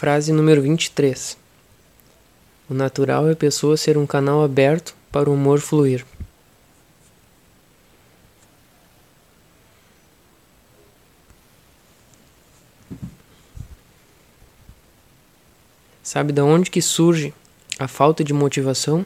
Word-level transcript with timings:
Frase 0.00 0.32
número 0.32 0.62
23. 0.62 1.36
O 2.70 2.72
natural 2.72 3.28
é 3.28 3.32
a 3.32 3.36
pessoa 3.36 3.76
ser 3.76 3.98
um 3.98 4.06
canal 4.06 4.42
aberto 4.42 4.96
para 5.12 5.28
o 5.28 5.34
humor 5.34 5.60
fluir. 5.60 6.06
Sabe 16.02 16.32
da 16.32 16.46
onde 16.46 16.70
que 16.70 16.80
surge 16.80 17.34
a 17.78 17.86
falta 17.86 18.24
de 18.24 18.32
motivação? 18.32 19.04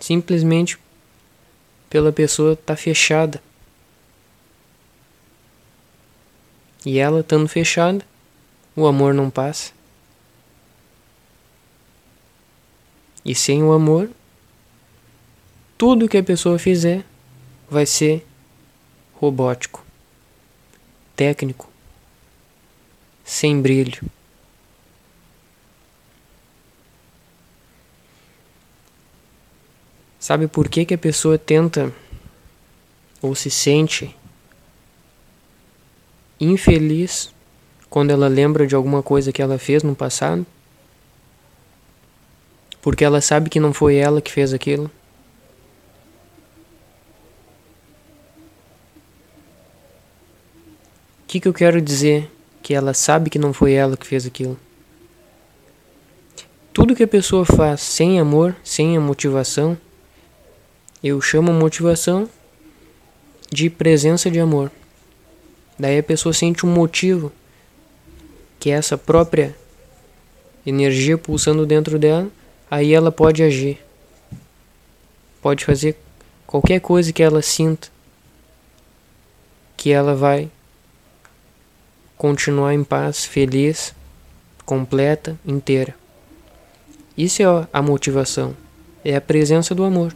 Simplesmente 0.00 0.78
pela 1.90 2.10
pessoa 2.10 2.54
estar 2.54 2.64
tá 2.72 2.74
fechada 2.74 3.42
E 6.84 6.98
ela 6.98 7.20
estando 7.20 7.48
fechada, 7.48 8.04
o 8.74 8.86
amor 8.86 9.14
não 9.14 9.30
passa. 9.30 9.72
E 13.24 13.34
sem 13.34 13.62
o 13.62 13.72
amor, 13.72 14.08
tudo 15.76 16.08
que 16.08 16.16
a 16.16 16.22
pessoa 16.22 16.58
fizer 16.58 17.04
vai 17.68 17.84
ser 17.84 18.24
robótico, 19.14 19.84
técnico, 21.16 21.68
sem 23.24 23.60
brilho. 23.60 24.08
Sabe 30.20 30.48
por 30.48 30.68
que, 30.68 30.84
que 30.84 30.94
a 30.94 30.98
pessoa 30.98 31.38
tenta 31.38 31.92
ou 33.22 33.34
se 33.34 33.50
sente 33.50 34.14
infeliz 36.40 37.34
quando 37.88 38.10
ela 38.10 38.28
lembra 38.28 38.66
de 38.66 38.74
alguma 38.74 39.02
coisa 39.02 39.32
que 39.32 39.40
ela 39.40 39.58
fez 39.58 39.82
no 39.82 39.94
passado? 39.94 40.44
Porque 42.82 43.04
ela 43.04 43.20
sabe 43.20 43.50
que 43.50 43.58
não 43.58 43.72
foi 43.72 43.96
ela 43.96 44.20
que 44.20 44.30
fez 44.30 44.52
aquilo? 44.52 44.90
O 51.24 51.26
que, 51.26 51.40
que 51.40 51.48
eu 51.48 51.52
quero 51.52 51.80
dizer 51.80 52.30
que 52.62 52.72
ela 52.72 52.94
sabe 52.94 53.28
que 53.28 53.38
não 53.38 53.52
foi 53.52 53.72
ela 53.72 53.96
que 53.96 54.06
fez 54.06 54.24
aquilo? 54.24 54.56
Tudo 56.72 56.94
que 56.94 57.02
a 57.02 57.08
pessoa 57.08 57.44
faz 57.44 57.80
sem 57.80 58.20
amor, 58.20 58.54
sem 58.62 58.96
a 58.96 59.00
motivação, 59.00 59.76
eu 61.02 61.20
chamo 61.20 61.52
motivação 61.52 62.28
de 63.50 63.70
presença 63.70 64.30
de 64.30 64.38
amor. 64.38 64.70
Daí 65.78 65.98
a 65.98 66.02
pessoa 66.02 66.32
sente 66.32 66.64
um 66.64 66.72
motivo, 66.72 67.30
que 68.58 68.70
é 68.70 68.74
essa 68.74 68.96
própria 68.96 69.54
energia 70.64 71.16
pulsando 71.18 71.66
dentro 71.66 71.98
dela, 71.98 72.28
aí 72.70 72.92
ela 72.92 73.12
pode 73.12 73.42
agir. 73.42 73.78
Pode 75.40 75.64
fazer 75.64 75.96
qualquer 76.46 76.80
coisa 76.80 77.12
que 77.12 77.22
ela 77.22 77.42
sinta, 77.42 77.88
que 79.76 79.92
ela 79.92 80.14
vai 80.14 80.50
continuar 82.16 82.74
em 82.74 82.82
paz, 82.82 83.24
feliz, 83.24 83.94
completa, 84.64 85.38
inteira. 85.46 85.94
Isso 87.16 87.42
é 87.42 87.68
a 87.72 87.82
motivação, 87.82 88.56
é 89.04 89.14
a 89.14 89.20
presença 89.20 89.74
do 89.74 89.84
amor. 89.84 90.14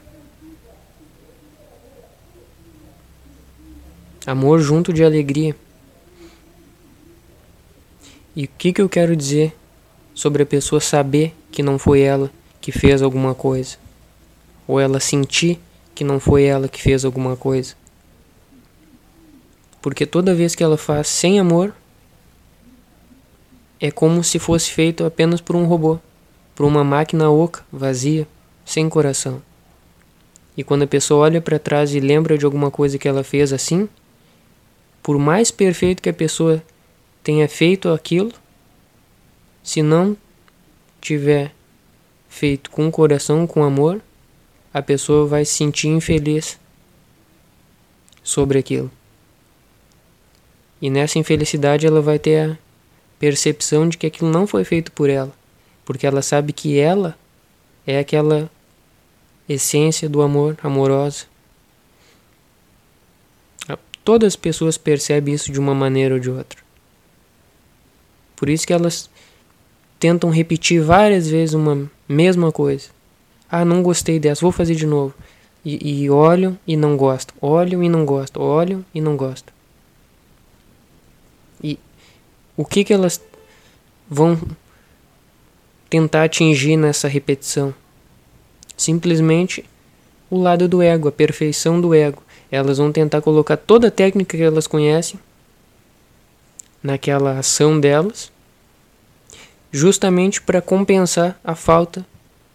Amor 4.27 4.61
junto 4.61 4.93
de 4.93 5.03
alegria. 5.03 5.57
E 8.37 8.45
o 8.45 8.49
que, 8.59 8.73
que 8.73 8.83
eu 8.83 8.89
quero 8.89 9.17
dizer 9.17 9.57
sobre 10.15 10.43
a 10.43 10.47
pessoa 10.47 10.81
saber 10.81 11.35
que 11.51 11.63
não 11.63 11.79
foi 11.79 12.01
ela 12.01 12.31
que 12.61 12.71
fez 12.71 13.03
alguma 13.03 13.35
coisa? 13.35 13.77
Ou 14.69 14.79
ela 14.79 15.01
sentir 15.01 15.59
que 15.95 16.05
não 16.05 16.21
foi 16.21 16.45
ela 16.45 16.69
que 16.69 16.81
fez 16.81 17.05
alguma 17.05 17.35
coisa? 17.35 17.75
Porque 19.81 20.05
toda 20.05 20.35
vez 20.35 20.55
que 20.55 20.63
ela 20.63 20.77
faz 20.77 21.09
sem 21.09 21.41
amor, 21.41 21.75
é 23.81 23.91
como 23.91 24.23
se 24.23 24.39
fosse 24.39 24.71
feito 24.71 25.05
apenas 25.05 25.41
por 25.41 25.57
um 25.57 25.65
robô, 25.65 25.99
por 26.55 26.67
uma 26.67 26.85
máquina 26.85 27.31
oca, 27.31 27.65
vazia, 27.73 28.29
sem 28.65 28.89
coração. 28.89 29.43
E 30.55 30.63
quando 30.63 30.83
a 30.83 30.87
pessoa 30.87 31.25
olha 31.25 31.41
para 31.41 31.59
trás 31.59 31.95
e 31.95 32.01
lembra 32.01 32.37
de 32.37 32.45
alguma 32.45 32.71
coisa 32.71 32.99
que 32.99 33.09
ela 33.09 33.25
fez 33.25 33.53
assim, 33.53 33.89
por 35.03 35.19
mais 35.19 35.51
perfeito 35.51 36.03
que 36.03 36.09
a 36.09 36.15
pessoa 36.15 36.63
tenha 37.23 37.49
feito 37.49 37.89
aquilo, 37.89 38.33
se 39.63 39.83
não 39.83 40.17
tiver 41.01 41.53
feito 42.29 42.71
com 42.71 42.91
coração, 42.91 43.47
com 43.47 43.63
amor, 43.63 44.01
a 44.73 44.81
pessoa 44.81 45.27
vai 45.27 45.45
se 45.45 45.55
sentir 45.55 45.89
infeliz 45.89 46.59
sobre 48.23 48.59
aquilo. 48.59 48.91
E 50.81 50.89
nessa 50.89 51.19
infelicidade 51.19 51.87
ela 51.87 52.01
vai 52.01 52.19
ter 52.19 52.51
a 52.51 52.59
percepção 53.19 53.89
de 53.89 53.99
que 53.99 54.07
aquilo 54.07 54.31
não 54.31 54.47
foi 54.47 54.65
feito 54.65 54.93
por 54.93 55.11
ela, 55.11 55.33
porque 55.85 56.07
ela 56.07 56.23
sabe 56.23 56.53
que 56.53 56.79
ela 56.79 57.19
é 57.87 57.99
aquela 57.99 58.51
essência 59.49 60.09
do 60.09 60.23
amor 60.23 60.57
amorosa 60.63 61.27
Todas 64.05 64.29
as 64.29 64.37
pessoas 64.37 64.79
percebem 64.79 65.35
isso 65.35 65.53
de 65.53 65.61
uma 65.61 65.75
maneira 65.75 66.15
ou 66.15 66.21
de 66.21 66.31
outra. 66.31 66.59
Por 68.37 68.49
isso 68.49 68.67
que 68.67 68.73
elas 68.73 69.11
tentam 69.99 70.31
repetir 70.31 70.81
várias 70.81 71.29
vezes 71.29 71.55
uma 71.55 71.91
mesma 72.09 72.51
coisa. 72.51 72.89
Ah, 73.51 73.65
não 73.65 73.83
gostei 73.83 74.19
dessa, 74.19 74.41
vou 74.41 74.51
fazer 74.51 74.75
de 74.75 74.87
novo. 74.87 75.15
E, 75.63 76.05
e 76.05 76.11
olham 76.11 76.59
e 76.67 76.75
não 76.75 76.97
gostam, 76.97 77.37
olham 77.41 77.83
e 77.85 77.89
não 77.89 78.07
gostam, 78.07 78.43
olham 78.43 78.85
e 78.95 79.01
não 79.01 79.17
gostam. 79.17 79.53
E 81.63 81.79
o 82.57 82.65
que, 82.65 82.83
que 82.83 82.95
elas 82.95 83.21
vão 84.09 84.41
tentar 85.91 86.25
atingir 86.25 86.77
nessa 86.77 87.09
repetição? 87.09 87.75
Simplesmente 88.75 89.65
o 90.31 90.41
lado 90.41 90.67
do 90.67 90.81
ego, 90.81 91.09
a 91.09 91.13
perfeição 91.13 91.79
do 91.79 91.93
ego. 91.93 92.23
Elas 92.51 92.79
vão 92.79 92.91
tentar 92.91 93.21
colocar 93.21 93.57
toda 93.57 93.89
a 93.89 93.91
técnica 93.91 94.37
que 94.37 94.43
elas 94.43 94.67
conhecem 94.67 95.21
naquela 96.83 97.39
ação 97.39 97.79
delas, 97.79 98.33
justamente 99.71 100.43
para 100.43 100.61
compensar 100.61 101.39
a 101.45 101.55
falta 101.55 102.05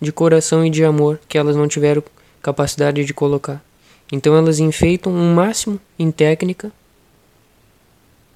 de 0.02 0.12
coração 0.12 0.66
e 0.66 0.70
de 0.70 0.84
amor 0.84 1.20
que 1.30 1.38
elas 1.38 1.56
não 1.56 1.68
tiveram 1.68 2.04
capacidade 2.42 3.06
de 3.06 3.14
colocar. 3.14 3.64
Então 4.12 4.36
elas 4.36 4.60
enfeitam 4.60 5.14
um 5.14 5.34
máximo 5.34 5.80
em 5.98 6.12
técnica 6.12 6.72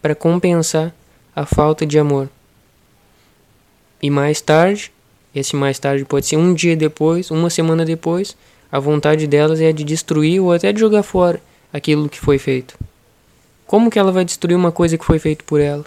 para 0.01 0.15
compensar 0.15 0.95
a 1.35 1.45
falta 1.45 1.85
de 1.85 1.99
amor. 1.99 2.29
E 4.01 4.09
mais 4.09 4.39
tarde, 4.39 4.91
esse 5.35 5.55
mais 5.57 5.77
tarde 5.77 6.05
pode 6.05 6.25
ser 6.25 6.37
um 6.37 6.53
dia 6.53 6.75
depois, 6.75 7.29
uma 7.29 7.49
semana 7.49 7.85
depois, 7.85 8.35
a 8.71 8.79
vontade 8.79 9.27
delas 9.27 9.59
é 9.59 9.73
de 9.73 9.83
destruir 9.83 10.39
ou 10.39 10.53
até 10.53 10.71
de 10.71 10.79
jogar 10.79 11.03
fora 11.03 11.41
aquilo 11.71 12.09
que 12.09 12.19
foi 12.19 12.37
feito. 12.37 12.77
Como 13.65 13.89
que 13.89 13.99
ela 13.99 14.11
vai 14.11 14.25
destruir 14.25 14.55
uma 14.55 14.71
coisa 14.71 14.97
que 14.97 15.05
foi 15.05 15.19
feita 15.19 15.43
por 15.45 15.61
ela? 15.61 15.85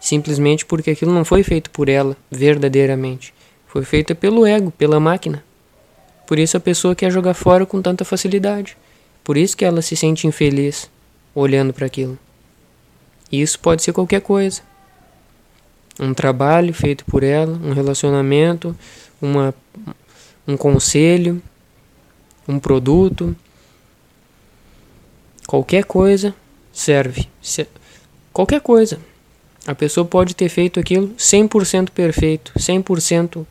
Simplesmente 0.00 0.66
porque 0.66 0.90
aquilo 0.90 1.12
não 1.12 1.24
foi 1.24 1.42
feito 1.42 1.70
por 1.70 1.88
ela, 1.88 2.16
verdadeiramente. 2.30 3.32
Foi 3.66 3.84
feito 3.84 4.14
pelo 4.14 4.44
ego, 4.44 4.70
pela 4.72 5.00
máquina. 5.00 5.42
Por 6.26 6.38
isso 6.38 6.56
a 6.56 6.60
pessoa 6.60 6.94
quer 6.94 7.10
jogar 7.10 7.34
fora 7.34 7.64
com 7.64 7.80
tanta 7.80 8.04
facilidade. 8.04 8.76
Por 9.24 9.36
isso 9.36 9.56
que 9.56 9.64
ela 9.64 9.80
se 9.80 9.96
sente 9.96 10.26
infeliz 10.26 10.90
olhando 11.34 11.72
para 11.72 11.86
aquilo. 11.86 12.18
E 13.30 13.40
isso 13.40 13.58
pode 13.58 13.82
ser 13.82 13.92
qualquer 13.92 14.20
coisa. 14.20 14.60
Um 15.98 16.12
trabalho 16.12 16.74
feito 16.74 17.04
por 17.04 17.22
ela, 17.22 17.52
um 17.52 17.72
relacionamento, 17.72 18.76
uma, 19.20 19.54
um 20.46 20.56
conselho, 20.56 21.40
um 22.46 22.58
produto, 22.58 23.36
Qualquer 25.46 25.84
coisa 25.84 26.34
serve. 26.72 27.28
Qualquer 28.32 28.60
coisa. 28.60 28.98
A 29.66 29.74
pessoa 29.74 30.04
pode 30.04 30.34
ter 30.34 30.48
feito 30.48 30.80
aquilo 30.80 31.08
100% 31.16 31.90
perfeito, 31.90 32.52
100% 32.56 33.46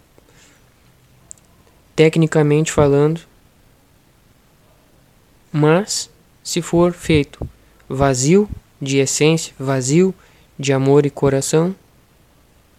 tecnicamente 1.96 2.72
falando. 2.72 3.22
Mas 5.52 6.10
se 6.44 6.62
for 6.62 6.94
feito 6.94 7.48
vazio 7.88 8.50
de 8.82 8.98
essência, 8.98 9.54
vazio 9.60 10.14
de 10.58 10.74
amor 10.74 11.06
e 11.06 11.10
coração, 11.10 11.76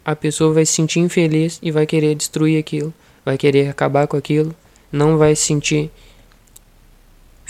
a 0.04 0.16
pessoa 0.16 0.52
vai 0.52 0.66
se 0.66 0.72
sentir 0.72 1.00
infeliz 1.00 1.58
e 1.62 1.70
vai 1.70 1.86
querer 1.86 2.14
destruir 2.14 2.58
aquilo, 2.58 2.92
vai 3.24 3.38
querer 3.38 3.68
acabar 3.68 4.06
com 4.06 4.16
aquilo, 4.16 4.54
não 4.90 5.16
vai 5.16 5.36
se 5.36 5.42
sentir 5.42 5.90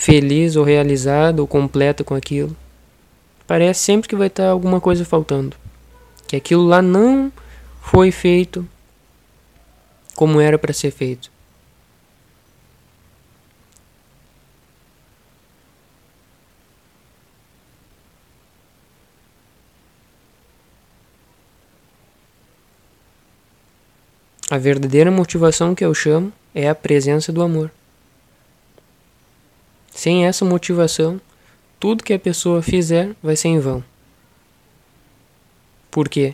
feliz 0.03 0.57
ou 0.57 0.65
realizado 0.65 1.39
ou 1.39 1.47
completo 1.47 2.03
com 2.03 2.13
aquilo. 2.13 2.53
parece 3.47 3.79
sempre 3.79 4.09
que 4.09 4.17
vai 4.17 4.27
estar 4.27 4.49
alguma 4.49 4.81
coisa 4.81 5.05
faltando. 5.05 5.55
Que 6.27 6.35
aquilo 6.35 6.65
lá 6.65 6.81
não 6.81 7.31
foi 7.81 8.11
feito 8.11 8.67
como 10.13 10.41
era 10.41 10.57
para 10.59 10.73
ser 10.73 10.91
feito. 10.91 11.31
A 24.51 24.57
verdadeira 24.57 25.09
motivação 25.09 25.73
que 25.73 25.85
eu 25.85 25.93
chamo 25.93 26.31
é 26.53 26.67
a 26.67 26.75
presença 26.75 27.31
do 27.31 27.41
amor. 27.41 27.71
Sem 29.93 30.25
essa 30.25 30.43
motivação, 30.43 31.21
tudo 31.79 32.03
que 32.03 32.13
a 32.13 32.19
pessoa 32.19 32.61
fizer 32.63 33.15
vai 33.21 33.35
ser 33.35 33.49
em 33.49 33.59
vão. 33.59 33.83
Por 35.91 36.09
quê? 36.09 36.33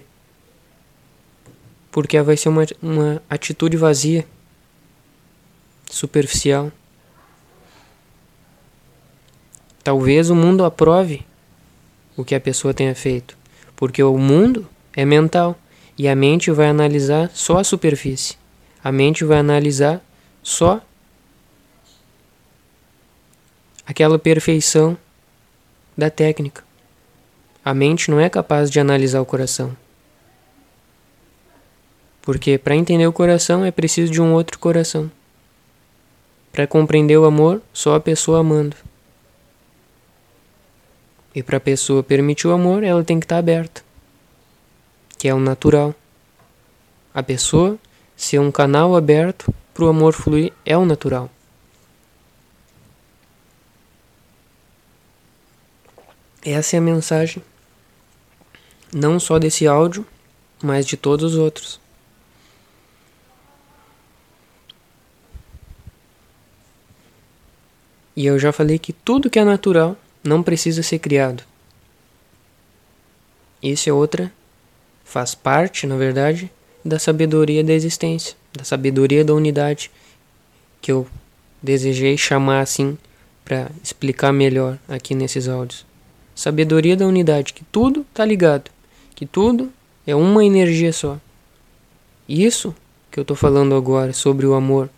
Porque 1.91 2.21
vai 2.21 2.37
ser 2.37 2.49
uma, 2.49 2.65
uma 2.81 3.21
atitude 3.29 3.75
vazia, 3.75 4.25
superficial. 5.89 6.71
Talvez 9.83 10.29
o 10.29 10.35
mundo 10.35 10.63
aprove 10.63 11.25
o 12.15 12.23
que 12.23 12.35
a 12.35 12.39
pessoa 12.39 12.73
tenha 12.73 12.95
feito, 12.95 13.37
porque 13.75 14.01
o 14.01 14.17
mundo 14.17 14.67
é 14.95 15.03
mental. 15.03 15.59
E 15.97 16.07
a 16.07 16.15
mente 16.15 16.49
vai 16.49 16.69
analisar 16.69 17.29
só 17.33 17.57
a 17.57 17.63
superfície. 17.63 18.37
A 18.81 18.89
mente 18.89 19.25
vai 19.25 19.39
analisar 19.39 20.01
só 20.41 20.81
aquela 23.89 24.19
perfeição 24.19 24.95
da 25.97 26.09
técnica. 26.09 26.63
A 27.65 27.73
mente 27.73 28.11
não 28.11 28.19
é 28.19 28.29
capaz 28.29 28.69
de 28.69 28.79
analisar 28.79 29.19
o 29.19 29.25
coração. 29.25 29.75
Porque 32.21 32.57
para 32.57 32.75
entender 32.75 33.07
o 33.07 33.11
coração 33.11 33.65
é 33.65 33.71
preciso 33.71 34.11
de 34.11 34.21
um 34.21 34.31
outro 34.33 34.59
coração. 34.59 35.11
Para 36.51 36.67
compreender 36.67 37.17
o 37.17 37.25
amor, 37.25 37.61
só 37.73 37.95
a 37.95 37.99
pessoa 37.99 38.39
amando. 38.39 38.77
E 41.33 41.41
para 41.41 41.57
a 41.57 41.59
pessoa 41.59 42.03
permitir 42.03 42.47
o 42.47 42.53
amor, 42.53 42.83
ela 42.83 43.03
tem 43.03 43.19
que 43.19 43.25
estar 43.25 43.35
tá 43.35 43.39
aberta 43.39 43.89
que 45.19 45.27
é 45.27 45.33
o 45.33 45.39
natural. 45.39 45.93
A 47.13 47.21
pessoa 47.21 47.77
ser 48.15 48.39
um 48.39 48.49
canal 48.49 48.95
aberto 48.95 49.53
para 49.73 49.83
o 49.83 49.89
amor 49.89 50.13
fluir 50.13 50.53
é 50.65 50.77
o 50.77 50.85
natural. 50.85 51.29
Essa 56.43 56.77
é 56.77 56.79
a 56.79 56.81
mensagem, 56.81 57.43
não 58.93 59.19
só 59.19 59.37
desse 59.37 59.67
áudio, 59.67 60.05
mas 60.63 60.85
de 60.85 60.95
todos 60.95 61.33
os 61.33 61.37
outros. 61.37 61.79
E 68.15 68.25
eu 68.25 68.37
já 68.37 68.51
falei 68.51 68.77
que 68.79 68.91
tudo 68.91 69.29
que 69.29 69.39
é 69.39 69.43
natural 69.43 69.97
não 70.23 70.43
precisa 70.43 70.83
ser 70.83 70.99
criado. 70.99 71.43
Isso 73.61 73.89
é 73.89 73.93
outra 73.93 74.31
faz 75.03 75.33
parte, 75.33 75.87
na 75.87 75.97
verdade, 75.97 76.51
da 76.85 76.99
sabedoria 76.99 77.63
da 77.63 77.73
existência, 77.73 78.35
da 78.53 78.63
sabedoria 78.63 79.25
da 79.25 79.33
unidade, 79.33 79.89
que 80.81 80.91
eu 80.91 81.07
desejei 81.63 82.15
chamar 82.17 82.61
assim 82.61 82.97
para 83.43 83.71
explicar 83.83 84.31
melhor 84.31 84.77
aqui 84.87 85.15
nesses 85.15 85.47
áudios. 85.47 85.88
Sabedoria 86.39 86.95
da 86.95 87.05
unidade, 87.05 87.51
que 87.51 87.65
tudo 87.65 88.05
está 88.09 88.23
ligado, 88.23 88.71
que 89.13 89.25
tudo 89.25 89.69
é 90.07 90.15
uma 90.15 90.41
energia 90.45 90.93
só. 90.93 91.19
Isso 92.29 92.73
que 93.11 93.19
eu 93.19 93.23
estou 93.23 93.35
falando 93.35 93.75
agora 93.75 94.13
sobre 94.13 94.45
o 94.45 94.53
amor 94.53 94.89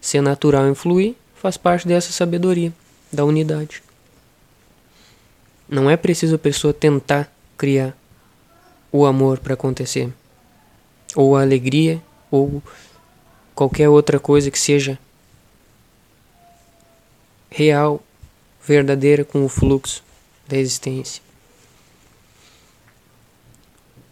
ser 0.00 0.22
natural 0.22 0.66
e 0.72 0.74
fluir 0.74 1.14
faz 1.34 1.58
parte 1.58 1.86
dessa 1.86 2.10
sabedoria 2.10 2.72
da 3.12 3.22
unidade. 3.22 3.82
Não 5.68 5.90
é 5.90 5.96
preciso 5.98 6.36
a 6.36 6.38
pessoa 6.38 6.72
tentar 6.72 7.30
criar 7.58 7.94
o 8.90 9.04
amor 9.04 9.38
para 9.40 9.52
acontecer, 9.52 10.10
ou 11.14 11.36
a 11.36 11.42
alegria, 11.42 12.02
ou 12.30 12.62
qualquer 13.54 13.90
outra 13.90 14.18
coisa 14.18 14.50
que 14.50 14.58
seja 14.58 14.98
real, 17.50 18.02
verdadeira 18.68 19.24
com 19.24 19.44
o 19.44 19.48
fluxo 19.48 20.04
da 20.46 20.56
existência. 20.56 21.22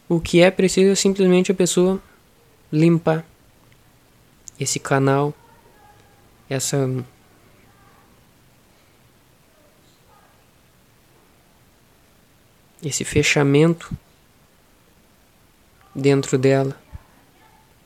O 0.09 0.19
que 0.19 0.41
é 0.41 0.51
preciso 0.51 0.91
é 0.91 0.95
simplesmente 0.95 1.53
a 1.53 1.55
pessoa 1.55 2.03
limpar 2.73 3.25
esse 4.59 4.81
canal, 4.81 5.35
essa 6.49 6.89
esse 12.83 13.05
fechamento 13.05 13.91
dentro 15.95 16.39
dela. 16.39 16.81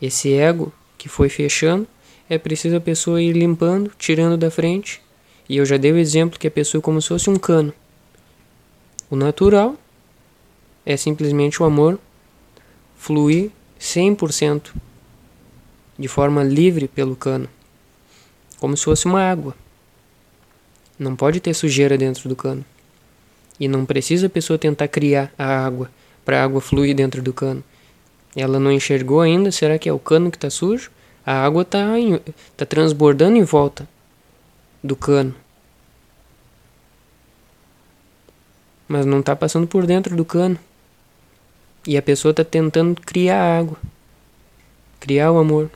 Esse 0.00 0.34
ego 0.34 0.72
que 0.96 1.08
foi 1.08 1.28
fechando, 1.28 1.86
é 2.28 2.38
preciso 2.38 2.76
a 2.76 2.80
pessoa 2.80 3.20
ir 3.20 3.32
limpando, 3.32 3.90
tirando 3.98 4.36
da 4.36 4.50
frente. 4.50 5.00
E 5.50 5.56
eu 5.56 5.66
já 5.66 5.76
dei 5.76 5.90
o 5.90 5.98
exemplo 5.98 6.38
que 6.38 6.46
a 6.46 6.50
pessoa 6.50 6.78
é 6.78 6.82
como 6.82 7.02
se 7.02 7.08
fosse 7.08 7.28
um 7.28 7.34
cano. 7.34 7.74
O 9.10 9.16
natural 9.16 9.74
é 10.86 10.96
simplesmente 10.96 11.60
o 11.60 11.66
amor 11.66 11.98
fluir 12.96 13.50
100% 13.80 14.72
de 15.98 16.06
forma 16.06 16.44
livre 16.44 16.86
pelo 16.86 17.16
cano, 17.16 17.48
como 18.60 18.76
se 18.76 18.84
fosse 18.84 19.06
uma 19.06 19.28
água. 19.28 19.56
Não 20.96 21.16
pode 21.16 21.40
ter 21.40 21.52
sujeira 21.52 21.98
dentro 21.98 22.28
do 22.28 22.36
cano. 22.36 22.64
E 23.58 23.66
não 23.66 23.84
precisa 23.84 24.28
a 24.28 24.30
pessoa 24.30 24.56
tentar 24.56 24.86
criar 24.86 25.32
a 25.36 25.66
água 25.66 25.90
para 26.24 26.40
a 26.40 26.44
água 26.44 26.60
fluir 26.60 26.94
dentro 26.94 27.20
do 27.20 27.32
cano. 27.32 27.64
Ela 28.36 28.60
não 28.60 28.70
enxergou 28.70 29.20
ainda? 29.20 29.50
Será 29.50 29.80
que 29.80 29.88
é 29.88 29.92
o 29.92 29.98
cano 29.98 30.30
que 30.30 30.36
está 30.36 30.48
sujo? 30.48 30.92
A 31.26 31.44
água 31.44 31.62
está 31.62 31.86
tá 32.56 32.64
transbordando 32.64 33.36
em 33.36 33.42
volta 33.42 33.88
do 34.82 34.96
cano. 34.96 35.34
Mas 38.90 39.06
não 39.06 39.20
está 39.20 39.36
passando 39.36 39.68
por 39.68 39.86
dentro 39.86 40.16
do 40.16 40.24
cano. 40.24 40.58
E 41.86 41.96
a 41.96 42.02
pessoa 42.02 42.32
está 42.32 42.42
tentando 42.42 43.00
criar 43.00 43.60
água. 43.60 43.78
Criar 44.98 45.30
o 45.30 45.38
amor. 45.38 45.70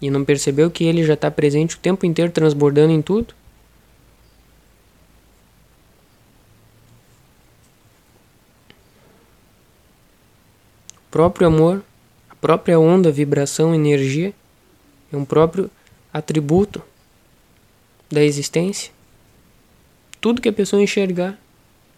E 0.00 0.08
não 0.08 0.24
percebeu 0.24 0.70
que 0.70 0.84
ele 0.84 1.04
já 1.04 1.12
está 1.12 1.30
presente 1.30 1.76
o 1.76 1.78
tempo 1.78 2.06
inteiro 2.06 2.32
transbordando 2.32 2.90
em 2.90 3.02
tudo? 3.02 3.34
próprio 11.12 11.46
amor, 11.46 11.84
a 12.30 12.34
própria 12.34 12.80
onda, 12.80 13.12
vibração, 13.12 13.74
energia, 13.74 14.32
é 15.12 15.16
um 15.16 15.26
próprio 15.26 15.70
atributo 16.10 16.82
da 18.10 18.24
existência. 18.24 18.90
Tudo 20.22 20.40
que 20.40 20.48
a 20.48 20.52
pessoa 20.52 20.82
enxergar, 20.82 21.38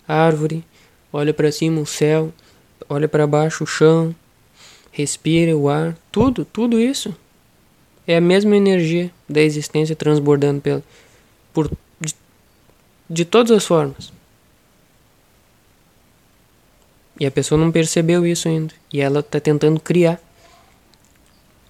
árvore, 0.07 0.65
olha 1.13 1.33
para 1.33 1.53
cima 1.53 1.81
o 1.81 1.87
céu, 1.87 2.33
olha 2.89 3.09
para 3.09 3.27
baixo 3.27 3.65
o 3.65 3.67
chão, 3.67 4.15
respira 4.91 5.57
o 5.57 5.69
ar, 5.69 5.97
tudo, 6.13 6.45
tudo 6.45 6.81
isso 6.81 7.15
é 8.07 8.17
a 8.17 8.21
mesma 8.21 8.57
energia 8.57 9.11
da 9.29 9.41
existência 9.41 9.97
transbordando 9.97 10.61
pela, 10.61 10.83
por, 11.53 11.71
de, 12.01 12.15
de 13.09 13.25
todas 13.25 13.51
as 13.51 13.65
formas. 13.65 14.13
E 17.19 17.25
a 17.25 17.31
pessoa 17.31 17.61
não 17.61 17.71
percebeu 17.71 18.27
isso 18.27 18.49
ainda. 18.49 18.75
E 18.93 19.01
ela 19.01 19.21
está 19.21 19.39
tentando 19.41 19.81
criar 19.81 20.21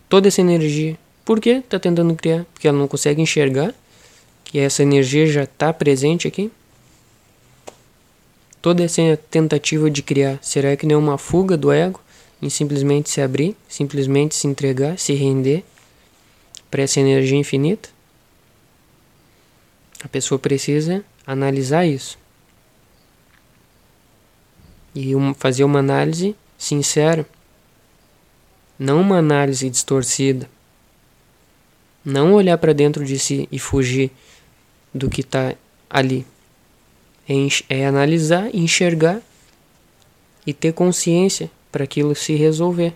toda 0.09 0.29
essa 0.29 0.41
energia. 0.41 0.99
Por 1.25 1.41
que 1.41 1.51
está 1.51 1.79
tentando 1.79 2.15
criar? 2.15 2.45
Porque 2.53 2.67
ela 2.67 2.79
não 2.79 2.89
consegue 2.89 3.21
enxergar 3.21 3.75
que 4.43 4.59
essa 4.59 4.83
energia 4.83 5.27
já 5.27 5.45
está 5.45 5.73
presente 5.73 6.27
aqui. 6.27 6.51
Toda 8.65 8.83
essa 8.83 9.03
tentativa 9.31 9.91
de 9.91 10.03
criar, 10.03 10.39
será 10.41 10.75
que 10.75 10.87
não 10.87 10.95
é 10.95 10.99
uma 10.99 11.19
fuga 11.19 11.55
do 11.55 11.71
ego 11.71 12.01
em 12.41 12.49
simplesmente 12.49 13.11
se 13.11 13.21
abrir, 13.21 13.55
simplesmente 13.69 14.35
se 14.35 14.47
entregar, 14.47 14.99
se 14.99 15.13
render 15.13 15.63
para 16.71 16.81
essa 16.81 16.99
energia 16.99 17.37
infinita? 17.37 17.91
A 20.03 20.09
pessoa 20.09 20.39
precisa 20.39 21.05
analisar 21.27 21.85
isso 21.85 22.17
e 24.95 25.15
um, 25.15 25.35
fazer 25.35 25.65
uma 25.65 25.81
análise 25.81 26.35
sincera, 26.57 27.29
não 28.79 28.99
uma 28.99 29.19
análise 29.19 29.69
distorcida. 29.69 30.49
Não 32.03 32.33
olhar 32.33 32.57
para 32.57 32.73
dentro 32.73 33.05
de 33.05 33.19
si 33.19 33.47
e 33.53 33.59
fugir 33.59 34.11
do 34.95 35.11
que 35.11 35.21
está 35.21 35.55
ali. 35.91 36.25
É, 37.69 37.87
analisar, 37.87 38.55
enxergar 38.55 39.21
e 40.47 40.53
ter 40.53 40.73
consciência 40.73 41.51
para 41.73 41.85
aquilo 41.85 42.15
se 42.15 42.35
resolver. 42.35 42.95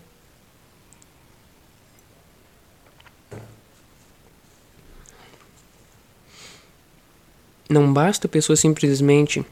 Não 7.68 7.92
basta 7.92 8.26
a 8.26 8.30
pessoa 8.30 8.56
simplesmente 8.56 9.44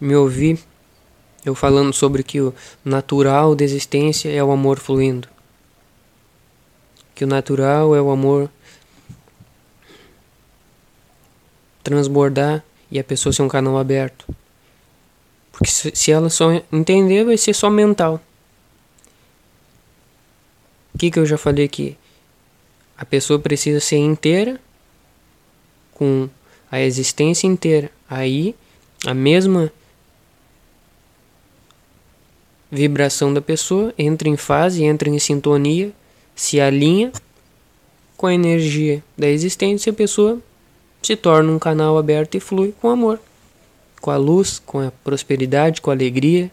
me 0.00 0.14
ouvir 0.16 0.58
eu 1.46 1.54
falando 1.54 1.92
sobre 1.92 2.24
que 2.24 2.40
o 2.40 2.52
natural 2.84 3.54
da 3.54 3.62
existência 3.62 4.28
é 4.28 4.42
o 4.42 4.50
amor 4.50 4.80
fluindo. 4.80 5.28
Que 7.14 7.22
o 7.22 7.26
natural 7.26 7.94
é 7.94 8.02
o 8.02 8.10
amor 8.10 8.50
transbordar 11.84 12.64
e 12.90 12.98
a 12.98 13.04
pessoa 13.04 13.32
ser 13.32 13.42
um 13.42 13.48
canal 13.48 13.78
aberto. 13.78 14.26
Porque 15.52 15.70
se 15.70 16.12
ela 16.12 16.28
só 16.28 16.50
entender, 16.72 17.24
vai 17.24 17.36
ser 17.36 17.54
só 17.54 17.70
mental. 17.70 18.20
O 20.94 20.98
que, 20.98 21.10
que 21.10 21.18
eu 21.18 21.26
já 21.26 21.38
falei 21.38 21.64
aqui? 21.64 21.96
A 22.96 23.04
pessoa 23.04 23.38
precisa 23.38 23.80
ser 23.80 23.96
inteira, 23.96 24.60
com 25.92 26.28
a 26.70 26.80
existência 26.80 27.46
inteira. 27.46 27.90
Aí, 28.08 28.54
a 29.06 29.14
mesma 29.14 29.72
vibração 32.70 33.32
da 33.32 33.40
pessoa 33.40 33.94
entra 33.98 34.28
em 34.28 34.36
fase, 34.36 34.84
entra 34.84 35.08
em 35.08 35.18
sintonia, 35.18 35.92
se 36.34 36.60
alinha 36.60 37.12
com 38.16 38.26
a 38.26 38.34
energia 38.34 39.02
da 39.16 39.28
existência, 39.28 39.90
a 39.90 39.94
pessoa 39.94 40.40
se 41.06 41.14
torna 41.14 41.52
um 41.52 41.58
canal 41.58 41.96
aberto 41.96 42.36
e 42.36 42.40
flui 42.40 42.74
com 42.80 42.90
amor, 42.90 43.20
com 44.00 44.10
a 44.10 44.16
luz, 44.16 44.58
com 44.58 44.80
a 44.80 44.90
prosperidade, 44.90 45.80
com 45.80 45.90
a 45.90 45.94
alegria, 45.94 46.50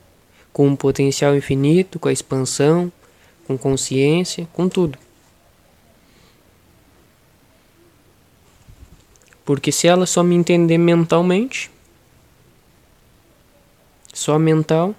com 0.52 0.68
um 0.68 0.76
potencial 0.76 1.36
infinito, 1.36 1.98
com 1.98 2.08
a 2.08 2.14
expansão, 2.14 2.92
com 3.48 3.58
consciência, 3.58 4.48
com 4.54 4.70
tudo. 4.70 5.00
Porque 9.44 9.72
se 9.72 9.88
ela 9.88 10.06
só 10.06 10.22
me 10.22 10.36
entender 10.36 10.78
mentalmente, 10.78 11.72
só 14.14 14.38
mental, 14.38 14.96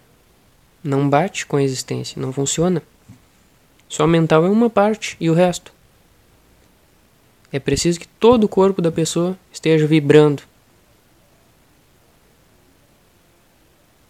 não 0.83 1.09
bate 1.09 1.47
com 1.47 1.59
a 1.59 1.63
existência, 1.63 2.21
não 2.21 2.33
funciona. 2.33 2.83
Só 3.89 4.05
mental 4.05 4.45
é 4.45 4.49
uma 4.51 4.69
parte 4.69 5.17
e 5.21 5.31
o 5.31 5.35
resto. 5.35 5.74
É 7.55 7.61
preciso 7.61 8.01
que 8.01 8.09
todo 8.09 8.43
o 8.43 8.49
corpo 8.49 8.83
da 8.83 8.91
pessoa 8.91 9.39
esteja 9.53 9.87
vibrando 9.87 10.43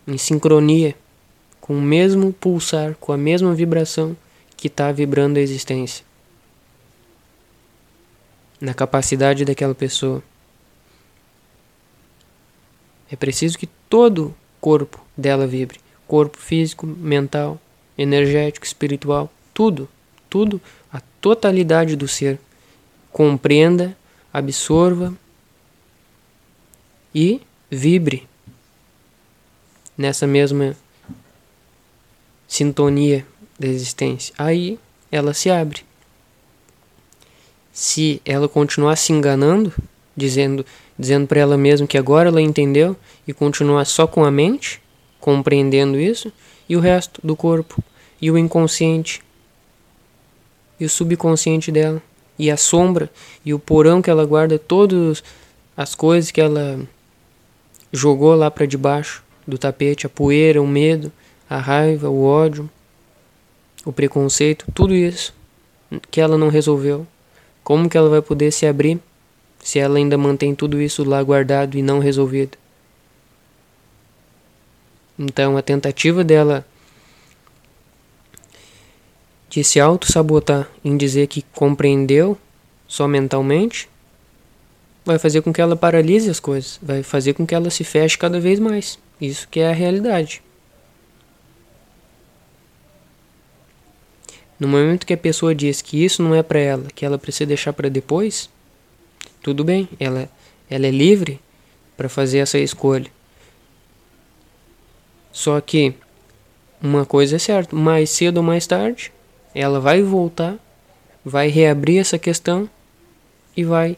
em 0.09 0.17
sincronia 0.17 0.97
com 1.61 1.77
o 1.77 1.83
mesmo 1.83 2.33
pulsar, 2.33 2.95
com 2.95 3.13
a 3.13 3.19
mesma 3.19 3.55
vibração 3.55 4.17
que 4.57 4.69
está 4.69 4.91
vibrando 4.91 5.39
a 5.39 5.43
existência. 5.43 6.07
Na 8.59 8.73
capacidade 8.73 9.45
daquela 9.45 9.75
pessoa. 9.75 10.23
É 13.13 13.17
preciso 13.17 13.59
que 13.59 13.67
todo 13.91 14.29
o 14.29 14.35
corpo 14.59 15.05
dela 15.15 15.47
vibre 15.47 15.79
corpo 16.09 16.39
físico, 16.39 16.87
mental, 16.87 17.61
energético, 17.99 18.65
espiritual, 18.65 19.31
tudo, 19.53 19.87
tudo, 20.31 20.59
a 20.91 21.03
totalidade 21.21 21.95
do 21.95 22.09
ser. 22.09 22.39
Compreenda, 23.15 23.97
absorva 24.33 25.15
e 27.15 27.41
vibre 27.71 28.27
nessa 29.97 30.27
mesma 30.27 30.77
sintonia 32.49 33.25
da 33.57 33.69
existência. 33.69 34.35
Aí 34.37 34.81
ela 35.13 35.33
se 35.33 35.49
abre. 35.49 35.83
Se 37.73 38.21
ela 38.25 38.49
continuar 38.49 38.97
se 38.97 39.13
enganando, 39.13 39.73
dizendo, 40.17 40.67
dizendo 40.99 41.29
para 41.29 41.39
ela 41.39 41.57
mesma 41.57 41.87
que 41.87 41.97
agora 41.97 42.31
ela 42.31 42.43
entendeu 42.43 42.97
e 43.29 43.33
continuar 43.33 43.85
só 43.85 44.09
com 44.09 44.25
a 44.25 44.31
mente, 44.33 44.83
compreendendo 45.21 46.01
isso, 46.01 46.33
e 46.69 46.77
o 46.77 46.81
resto 46.81 47.21
do 47.25 47.37
corpo, 47.37 47.81
e 48.21 48.29
o 48.29 48.37
inconsciente, 48.37 49.23
e 50.81 50.85
o 50.85 50.91
subconsciente 50.91 51.71
dela, 51.71 52.03
e 52.39 52.51
a 52.51 52.57
sombra, 52.57 53.11
e 53.45 53.55
o 53.55 53.59
porão 53.59 54.03
que 54.03 54.11
ela 54.11 54.25
guarda, 54.25 54.59
todas 54.59 55.23
as 55.77 55.95
coisas 55.95 56.31
que 56.31 56.41
ela 56.41 56.81
jogou 57.93 58.35
lá 58.35 58.51
para 58.51 58.67
debaixo 58.67 59.23
do 59.47 59.59
tapete, 59.59 60.07
a 60.07 60.09
poeira, 60.09 60.61
o 60.61 60.67
medo, 60.67 61.13
a 61.49 61.59
raiva, 61.59 62.09
o 62.09 62.25
ódio, 62.25 62.69
o 63.85 63.93
preconceito, 63.93 64.65
tudo 64.75 64.95
isso 64.95 65.35
que 66.11 66.21
ela 66.21 66.37
não 66.37 66.49
resolveu. 66.49 67.07
Como 67.63 67.89
que 67.89 67.97
ela 67.97 68.09
vai 68.09 68.23
poder 68.23 68.51
se 68.51 68.67
abrir 68.67 68.99
se 69.61 69.79
ela 69.79 69.97
ainda 69.97 70.19
mantém 70.19 70.55
tudo 70.55 70.81
isso 70.81 71.05
lá 71.05 71.23
guardado 71.23 71.79
e 71.79 71.83
não 71.83 71.99
resolvido? 71.99 72.59
Então 75.19 75.57
a 75.57 75.63
tentativa 75.63 76.25
dela 76.25 76.67
de 79.55 79.63
se 79.63 79.79
auto-sabotar 79.79 80.69
em 80.85 80.97
dizer 80.97 81.29
que 81.29 81.45
compreendeu 81.55 82.37
só 82.89 83.07
mentalmente 83.07 83.89
vai 85.05 85.17
fazer 85.17 85.43
com 85.43 85.53
que 85.53 85.61
ela 85.61 85.77
paralise 85.77 86.29
as 86.29 86.41
coisas, 86.41 86.77
vai 86.83 87.05
fazer 87.05 87.35
com 87.35 87.47
que 87.47 87.55
ela 87.55 87.71
se 87.71 87.85
feche 87.85 88.19
cada 88.19 88.41
vez 88.41 88.59
mais. 88.59 88.99
Isso 89.21 89.47
que 89.49 89.61
é 89.61 89.69
a 89.69 89.73
realidade. 89.73 90.43
No 94.59 94.67
momento 94.67 95.07
que 95.07 95.13
a 95.13 95.17
pessoa 95.17 95.55
diz 95.55 95.81
que 95.81 96.05
isso 96.05 96.21
não 96.21 96.35
é 96.35 96.43
para 96.43 96.59
ela, 96.59 96.89
que 96.93 97.07
ela 97.07 97.17
precisa 97.17 97.47
deixar 97.47 97.73
para 97.73 97.89
depois, 97.89 98.51
tudo 99.41 99.63
bem, 99.63 99.89
ela, 100.01 100.29
ela 100.69 100.87
é 100.89 100.91
livre 100.91 101.39
para 101.97 102.09
fazer 102.09 102.39
essa 102.39 102.59
escolha. 102.59 103.09
Só 105.31 105.61
que 105.61 105.95
uma 106.83 107.07
coisa 107.07 107.37
é 107.37 107.39
certa, 107.39 107.77
mais 107.77 108.11
cedo 108.11 108.39
ou 108.39 108.43
mais 108.43 108.67
tarde, 108.67 109.14
ela 109.55 109.79
vai 109.79 110.03
voltar, 110.03 110.57
vai 111.25 111.49
reabrir 111.49 111.99
essa 111.99 112.19
questão 112.19 112.69
e 113.57 113.63
vai 113.65 113.97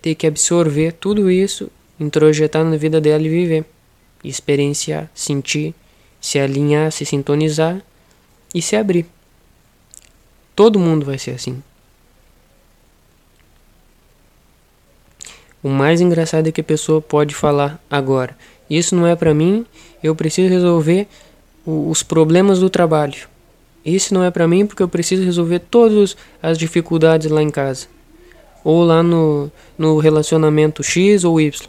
ter 0.00 0.14
que 0.14 0.26
absorver 0.26 0.92
tudo 0.92 1.30
isso, 1.30 1.70
introjetar 2.00 2.64
na 2.64 2.76
vida 2.76 3.00
dela 3.00 3.22
e 3.22 3.28
viver, 3.28 3.64
experienciar, 4.24 5.10
sentir, 5.14 5.74
se 6.20 6.38
alinhar, 6.38 6.90
se 6.90 7.04
sintonizar 7.04 7.80
e 8.54 8.62
se 8.62 8.74
abrir. 8.74 9.06
Todo 10.56 10.78
mundo 10.78 11.04
vai 11.04 11.18
ser 11.18 11.32
assim. 11.32 11.62
O 15.62 15.68
mais 15.68 16.00
engraçado 16.00 16.48
é 16.48 16.52
que 16.52 16.60
a 16.60 16.64
pessoa 16.64 17.00
pode 17.00 17.34
falar 17.34 17.80
agora. 17.88 18.36
Isso 18.68 18.96
não 18.96 19.06
é 19.06 19.14
para 19.14 19.32
mim, 19.32 19.64
eu 20.02 20.16
preciso 20.16 20.48
resolver 20.48 21.06
os 21.64 22.02
problemas 22.02 22.58
do 22.58 22.68
trabalho. 22.68 23.31
Isso 23.84 24.14
não 24.14 24.22
é 24.22 24.30
para 24.30 24.46
mim 24.46 24.66
porque 24.66 24.82
eu 24.82 24.88
preciso 24.88 25.24
resolver 25.24 25.58
todas 25.58 26.16
as 26.42 26.56
dificuldades 26.56 27.30
lá 27.30 27.42
em 27.42 27.50
casa. 27.50 27.86
Ou 28.64 28.84
lá 28.84 29.02
no, 29.02 29.50
no 29.76 29.98
relacionamento 29.98 30.82
X 30.82 31.24
ou 31.24 31.40
Y. 31.40 31.68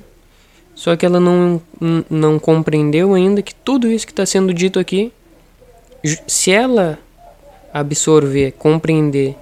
Só 0.76 0.96
que 0.96 1.06
ela 1.06 1.20
não, 1.20 1.62
não 2.10 2.40
compreendeu 2.40 3.14
ainda 3.14 3.42
que 3.42 3.54
tudo 3.54 3.92
isso 3.92 4.06
que 4.06 4.12
está 4.12 4.26
sendo 4.26 4.54
dito 4.54 4.80
aqui, 4.80 5.12
se 6.28 6.52
ela 6.52 7.00
absorver, 7.74 8.52
compreender 8.54 9.36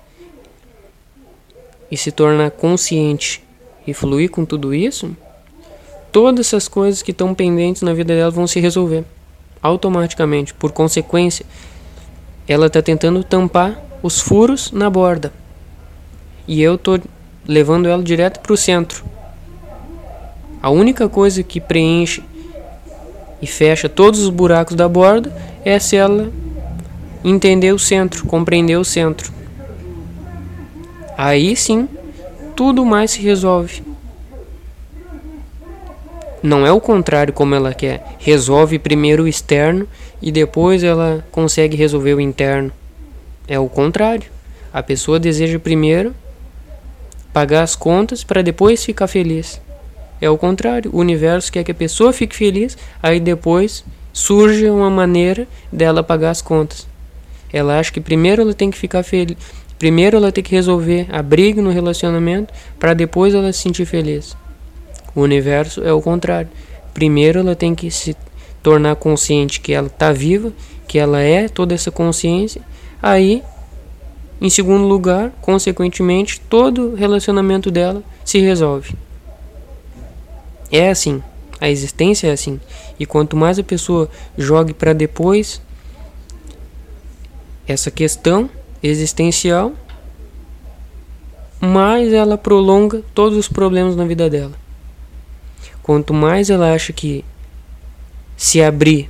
e 1.90 1.98
se 1.98 2.12
tornar 2.12 2.52
consciente 2.52 3.44
e 3.86 3.94
fluir 3.94 4.30
com 4.30 4.46
tudo 4.46 4.74
isso, 4.74 5.16
todas 6.12 6.48
essas 6.48 6.68
coisas 6.68 7.02
que 7.02 7.12
estão 7.12 7.34
pendentes 7.34 7.82
na 7.82 7.94
vida 7.94 8.14
dela 8.16 8.32
vão 8.32 8.48
se 8.48 8.60
resolver 8.60 9.04
automaticamente. 9.62 10.54
Por 10.54 10.72
consequência, 10.72 11.46
ela 12.52 12.68
está 12.68 12.82
tentando 12.82 13.24
tampar 13.24 13.82
os 14.04 14.20
furos 14.20 14.72
na 14.72 14.90
borda. 14.90 15.32
E 16.48 16.62
eu 16.62 16.78
tô 16.78 17.00
levando 17.48 17.88
ela 17.88 18.04
direto 18.04 18.40
para 18.40 18.54
o 18.54 18.58
centro. 18.58 19.06
A 20.62 20.70
única 20.70 21.08
coisa 21.08 21.42
que 21.44 21.60
preenche 21.60 22.24
e 23.42 23.48
fecha 23.48 23.90
todos 23.90 24.22
os 24.22 24.30
buracos 24.30 24.76
da 24.76 24.88
borda 24.88 25.34
é 25.64 25.80
se 25.80 25.96
ela 25.96 26.32
entender 27.24 27.74
o 27.74 27.80
centro, 27.80 28.26
compreender 28.26 28.78
o 28.78 28.86
centro. 28.86 29.32
Aí 31.18 31.56
sim, 31.56 31.88
tudo 32.56 32.86
mais 32.86 33.12
se 33.12 33.22
resolve. 33.22 33.84
Não 36.44 36.66
é 36.66 36.72
o 36.72 36.82
contrário 36.82 37.34
como 37.34 37.54
ela 37.54 37.74
quer. 37.74 38.16
Resolve 38.18 38.80
primeiro 38.80 39.24
o 39.24 39.28
externo 39.28 39.88
e 40.22 40.32
depois 40.32 40.84
ela 40.84 41.26
consegue 41.32 41.76
resolver 41.76 42.14
o 42.14 42.22
interno. 42.22 42.72
É 43.48 43.58
o 43.58 43.68
contrário. 43.68 44.30
A 44.74 44.82
pessoa 44.82 45.20
deseja 45.20 45.60
primeiro 45.60 46.16
pagar 47.34 47.64
as 47.64 47.76
contas 47.76 48.24
para 48.24 48.42
depois 48.42 48.84
ficar 48.84 49.08
feliz. 49.08 49.60
é 50.20 50.30
o 50.30 50.38
contrário. 50.38 50.92
O 50.94 51.00
universo 51.00 51.52
quer 51.52 51.64
que 51.64 51.72
a 51.72 51.76
pessoa 51.76 52.14
fique 52.14 52.36
feliz, 52.36 52.78
aí 53.02 53.20
depois 53.20 53.84
surge 54.14 54.70
uma 54.70 54.90
maneira 54.90 55.48
dela 55.72 56.04
pagar 56.04 56.30
as 56.30 56.42
contas. 56.42 56.88
Ela 57.52 57.80
acha 57.80 57.92
que 57.92 58.00
primeiro 58.00 58.44
ela 58.44 58.54
tem 58.54 58.70
que 58.70 58.78
ficar 58.78 59.04
feliz, 59.04 59.36
primeiro 59.80 60.18
ela 60.18 60.32
tem 60.32 60.44
que 60.44 60.54
resolver 60.54 61.08
a 61.12 61.24
briga 61.24 61.62
no 61.62 61.72
relacionamento 61.72 62.54
para 62.80 62.94
depois 62.94 63.34
ela 63.34 63.52
se 63.52 63.60
sentir 63.60 63.86
feliz. 63.86 64.38
O 65.16 65.22
universo 65.22 65.84
é 65.84 65.92
o 65.92 66.02
contrário. 66.02 66.50
Primeiro 66.94 67.40
ela 67.40 67.56
tem 67.56 67.74
que 67.74 67.90
se 67.90 68.16
tornar 68.62 68.96
consciente 68.96 69.60
que 69.60 69.74
ela 69.74 69.88
está 69.88 70.12
viva, 70.12 70.54
que 70.88 71.00
ela 71.00 71.20
é 71.20 71.48
toda 71.48 71.74
essa 71.74 71.92
consciência. 71.92 72.62
Aí, 73.02 73.42
em 74.40 74.50
segundo 74.50 74.86
lugar, 74.86 75.32
consequentemente, 75.42 76.40
todo 76.40 76.96
relacionamento 76.96 77.72
dela 77.72 78.04
se 78.26 78.40
resolve. 78.40 78.96
É 80.72 80.90
assim, 80.90 81.22
a 81.60 81.70
existência 81.70 82.28
é 82.28 82.32
assim. 82.32 82.60
E 83.00 83.06
quanto 83.06 83.36
mais 83.36 83.60
a 83.60 83.64
pessoa 83.64 84.10
jogue 84.38 84.74
para 84.74 84.94
depois 84.94 85.62
essa 87.68 87.92
questão 87.92 88.50
existencial, 88.82 89.74
mais 91.60 92.12
ela 92.12 92.38
prolonga 92.38 93.04
todos 93.14 93.38
os 93.38 93.48
problemas 93.48 93.96
na 93.96 94.06
vida 94.06 94.30
dela. 94.30 94.54
Quanto 95.84 96.14
mais 96.14 96.50
ela 96.50 96.74
acha 96.74 96.92
que 96.92 97.24
se 98.42 98.60
abrir 98.60 99.08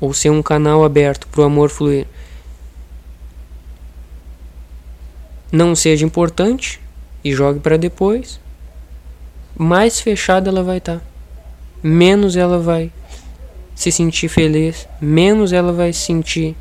ou 0.00 0.14
ser 0.14 0.30
um 0.30 0.40
canal 0.40 0.84
aberto 0.84 1.26
para 1.26 1.40
o 1.40 1.44
amor 1.44 1.70
fluir 1.70 2.06
não 5.50 5.74
seja 5.74 6.06
importante 6.06 6.80
e 7.24 7.32
jogue 7.32 7.58
para 7.58 7.76
depois, 7.76 8.38
mais 9.58 9.98
fechada 10.00 10.50
ela 10.50 10.62
vai 10.62 10.78
estar. 10.78 11.00
Tá. 11.00 11.04
Menos 11.82 12.36
ela 12.36 12.60
vai 12.60 12.92
se 13.74 13.90
sentir 13.90 14.28
feliz, 14.28 14.86
menos 15.00 15.52
ela 15.52 15.72
vai 15.72 15.92
se 15.92 16.02
sentir 16.02 16.54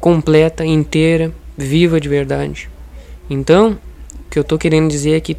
completa, 0.00 0.64
inteira, 0.64 1.30
viva 1.58 2.00
de 2.00 2.08
verdade. 2.08 2.70
Então, 3.28 3.78
o 4.14 4.30
que 4.30 4.38
eu 4.38 4.42
estou 4.42 4.58
querendo 4.58 4.88
dizer 4.88 5.12
é 5.12 5.20
que 5.20 5.36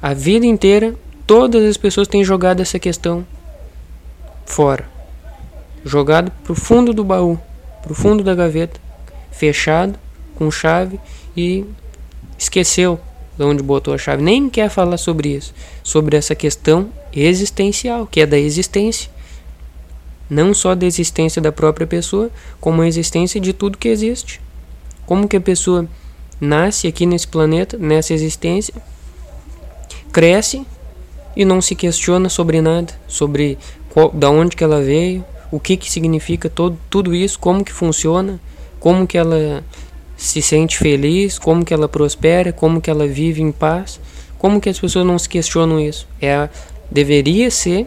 a 0.00 0.14
vida 0.14 0.46
inteira 0.46 0.94
todas 1.26 1.62
as 1.62 1.76
pessoas 1.76 2.08
têm 2.08 2.24
jogado 2.24 2.62
essa 2.62 2.78
questão 2.78 3.26
fora. 4.50 4.86
Jogado 5.84 6.30
pro 6.44 6.54
fundo 6.54 6.92
do 6.92 7.02
baú, 7.02 7.38
pro 7.82 7.94
fundo 7.94 8.22
da 8.22 8.34
gaveta, 8.34 8.78
fechado, 9.30 9.98
com 10.34 10.50
chave 10.50 11.00
e 11.36 11.64
esqueceu 12.38 13.00
de 13.36 13.44
onde 13.44 13.62
botou 13.62 13.94
a 13.94 13.98
chave. 13.98 14.22
Nem 14.22 14.50
quer 14.50 14.68
falar 14.68 14.98
sobre 14.98 15.30
isso, 15.30 15.54
sobre 15.82 16.16
essa 16.16 16.34
questão 16.34 16.90
existencial, 17.12 18.06
que 18.06 18.20
é 18.20 18.26
da 18.26 18.38
existência. 18.38 19.10
Não 20.28 20.52
só 20.52 20.74
da 20.74 20.86
existência 20.86 21.40
da 21.40 21.50
própria 21.50 21.86
pessoa, 21.86 22.30
como 22.60 22.82
a 22.82 22.88
existência 22.88 23.40
de 23.40 23.52
tudo 23.52 23.78
que 23.78 23.88
existe. 23.88 24.40
Como 25.06 25.26
que 25.26 25.36
a 25.36 25.40
pessoa 25.40 25.88
nasce 26.40 26.86
aqui 26.86 27.04
nesse 27.06 27.26
planeta, 27.26 27.76
nessa 27.78 28.14
existência, 28.14 28.74
cresce 30.12 30.64
e 31.34 31.44
não 31.44 31.60
se 31.60 31.74
questiona 31.74 32.28
sobre 32.28 32.60
nada, 32.60 32.92
sobre 33.06 33.58
qual, 33.90 34.10
da 34.10 34.30
onde 34.30 34.56
que 34.56 34.64
ela 34.64 34.80
veio, 34.80 35.24
o 35.50 35.60
que 35.60 35.76
que 35.76 35.90
significa 35.90 36.48
todo, 36.48 36.78
tudo 36.88 37.14
isso, 37.14 37.38
como 37.38 37.64
que 37.64 37.72
funciona, 37.72 38.40
como 38.78 39.06
que 39.06 39.18
ela 39.18 39.62
se 40.16 40.40
sente 40.40 40.78
feliz, 40.78 41.38
como 41.38 41.64
que 41.64 41.74
ela 41.74 41.88
prospera, 41.88 42.52
como 42.52 42.80
que 42.80 42.90
ela 42.90 43.06
vive 43.06 43.42
em 43.42 43.52
paz, 43.52 44.00
como 44.38 44.60
que 44.60 44.68
as 44.68 44.78
pessoas 44.78 45.04
não 45.04 45.18
se 45.18 45.28
questionam 45.28 45.78
isso? 45.78 46.06
É 46.20 46.48
deveria 46.90 47.50
ser, 47.50 47.86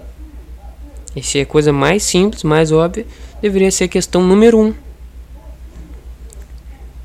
essa 1.15 1.39
é 1.39 1.41
a 1.41 1.45
coisa 1.45 1.73
mais 1.73 2.03
simples, 2.03 2.43
mais 2.43 2.71
óbvia, 2.71 3.05
deveria 3.41 3.71
ser 3.71 3.85
a 3.85 3.87
questão 3.87 4.21
número 4.23 4.59
um 4.59 4.73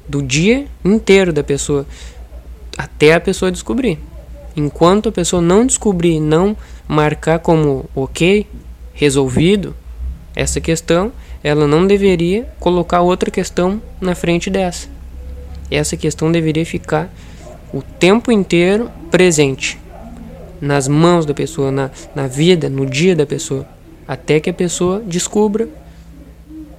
do 0.07 0.23
dia 0.23 0.67
inteiro 0.85 1.33
da 1.33 1.43
pessoa 1.43 1.87
até 2.77 3.15
a 3.15 3.21
pessoa 3.21 3.51
descobrir. 3.51 3.99
Enquanto 4.57 5.09
a 5.09 5.13
pessoa 5.13 5.43
não 5.43 5.67
descobrir, 5.67 6.21
não 6.21 6.57
marcar 6.87 7.39
como 7.41 7.85
ok, 7.95 8.47
resolvido 8.99 9.77
essa 10.35 10.61
questão, 10.61 11.13
ela 11.43 11.69
não 11.69 11.87
deveria 11.87 12.49
colocar 12.59 13.01
outra 13.01 13.31
questão 13.31 13.81
na 14.01 14.15
frente 14.15 14.51
dessa. 14.51 14.89
Essa 15.71 15.97
questão 15.97 16.33
deveria 16.33 16.67
ficar 16.67 17.09
o 17.73 17.81
tempo 17.81 18.33
inteiro 18.33 18.91
presente 19.09 19.79
nas 20.61 20.89
mãos 20.89 21.25
da 21.25 21.33
pessoa, 21.33 21.71
na, 21.71 21.91
na 22.13 22.27
vida, 22.27 22.69
no 22.69 22.85
dia 22.85 23.15
da 23.15 23.25
pessoa, 23.25 23.65
até 24.07 24.41
que 24.41 24.51
a 24.51 24.55
pessoa 24.55 25.01
descubra, 25.07 25.69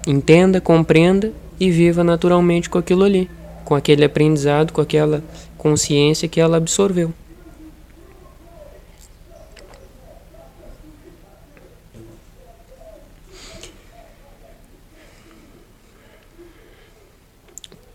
entenda, 0.05 0.59
compreenda 0.59 1.31
e 1.57 1.71
viva 1.71 2.03
naturalmente 2.03 2.69
com 2.69 2.77
aquilo 2.77 3.05
ali, 3.05 3.29
com 3.63 3.75
aquele 3.75 4.03
aprendizado, 4.03 4.73
com 4.73 4.81
aquela 4.81 5.23
consciência 5.57 6.27
que 6.27 6.41
ela 6.41 6.57
absorveu. 6.57 7.13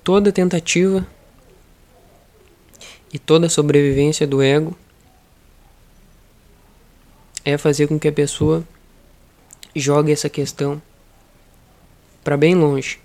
Toda 0.04 0.30
tentativa 0.30 1.06
e 3.10 3.18
toda 3.18 3.48
sobrevivência 3.48 4.26
do 4.26 4.42
ego 4.42 4.76
é 7.42 7.56
fazer 7.56 7.86
com 7.86 7.98
que 7.98 8.08
a 8.08 8.12
pessoa 8.12 8.62
jogue 9.74 10.12
essa 10.12 10.28
questão 10.28 10.80
para 12.22 12.36
bem 12.36 12.54
longe. 12.54 13.00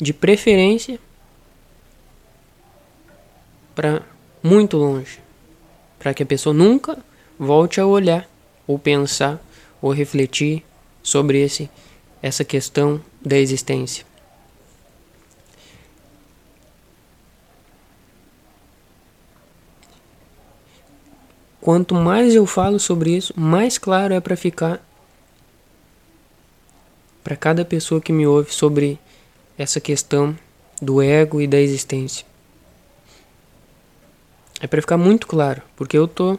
De 0.00 0.12
preferência 0.12 1.00
para 3.74 4.02
muito 4.42 4.76
longe, 4.76 5.18
para 5.98 6.14
que 6.14 6.22
a 6.22 6.26
pessoa 6.26 6.54
nunca 6.54 6.96
volte 7.36 7.80
a 7.80 7.86
olhar 7.86 8.28
ou 8.66 8.78
pensar 8.78 9.40
ou 9.82 9.92
refletir 9.92 10.64
sobre 11.02 11.40
esse 11.40 11.68
essa 12.20 12.44
questão 12.44 13.00
da 13.24 13.36
existência. 13.36 14.07
Quanto 21.68 21.94
mais 21.94 22.34
eu 22.34 22.46
falo 22.46 22.80
sobre 22.80 23.14
isso, 23.14 23.34
mais 23.38 23.76
claro 23.76 24.14
é 24.14 24.20
para 24.20 24.34
ficar 24.38 24.80
para 27.22 27.36
cada 27.36 27.62
pessoa 27.62 28.00
que 28.00 28.10
me 28.10 28.26
ouve 28.26 28.54
sobre 28.54 28.98
essa 29.58 29.78
questão 29.78 30.34
do 30.80 31.02
ego 31.02 31.42
e 31.42 31.46
da 31.46 31.60
existência. 31.60 32.24
É 34.62 34.66
para 34.66 34.80
ficar 34.80 34.96
muito 34.96 35.26
claro, 35.26 35.60
porque 35.76 35.98
eu 35.98 36.08
tô 36.08 36.38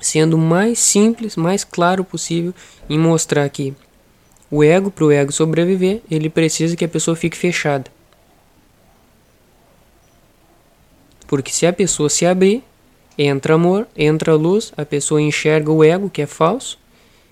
sendo 0.00 0.36
mais 0.36 0.80
simples, 0.80 1.36
mais 1.36 1.62
claro 1.62 2.02
possível 2.02 2.52
em 2.90 2.98
mostrar 2.98 3.48
que 3.48 3.76
o 4.50 4.64
ego, 4.64 4.90
para 4.90 5.04
o 5.04 5.12
ego 5.12 5.30
sobreviver, 5.30 6.02
ele 6.10 6.28
precisa 6.28 6.74
que 6.74 6.84
a 6.84 6.88
pessoa 6.88 7.16
fique 7.16 7.36
fechada. 7.36 7.88
Porque 11.28 11.52
se 11.52 11.64
a 11.64 11.72
pessoa 11.72 12.10
se 12.10 12.26
abrir, 12.26 12.64
Entra 13.18 13.54
amor, 13.54 13.88
entra 13.96 14.34
luz, 14.34 14.72
a 14.76 14.84
pessoa 14.84 15.22
enxerga 15.22 15.72
o 15.72 15.82
ego 15.82 16.10
que 16.10 16.22
é 16.22 16.26
falso, 16.26 16.78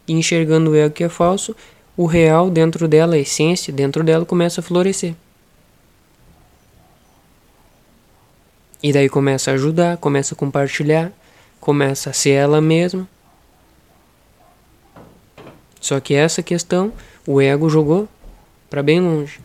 e 0.08 0.12
enxergando 0.12 0.70
o 0.70 0.74
ego 0.74 0.94
que 0.94 1.04
é 1.04 1.08
falso, 1.08 1.54
o 1.96 2.06
real 2.06 2.50
dentro 2.50 2.88
dela, 2.88 3.14
a 3.14 3.18
essência 3.18 3.72
dentro 3.72 4.02
dela 4.02 4.24
começa 4.24 4.60
a 4.60 4.64
florescer. 4.64 5.14
E 8.82 8.92
daí 8.92 9.08
começa 9.08 9.50
a 9.50 9.54
ajudar, 9.54 9.96
começa 9.96 10.34
a 10.34 10.36
compartilhar, 10.36 11.12
começa 11.60 12.10
a 12.10 12.12
ser 12.12 12.30
ela 12.30 12.60
mesma. 12.60 13.08
Só 15.80 16.00
que 16.00 16.14
essa 16.14 16.42
questão 16.42 16.92
o 17.26 17.40
ego 17.40 17.68
jogou 17.70 18.08
para 18.68 18.82
bem 18.82 19.00
longe. 19.00 19.40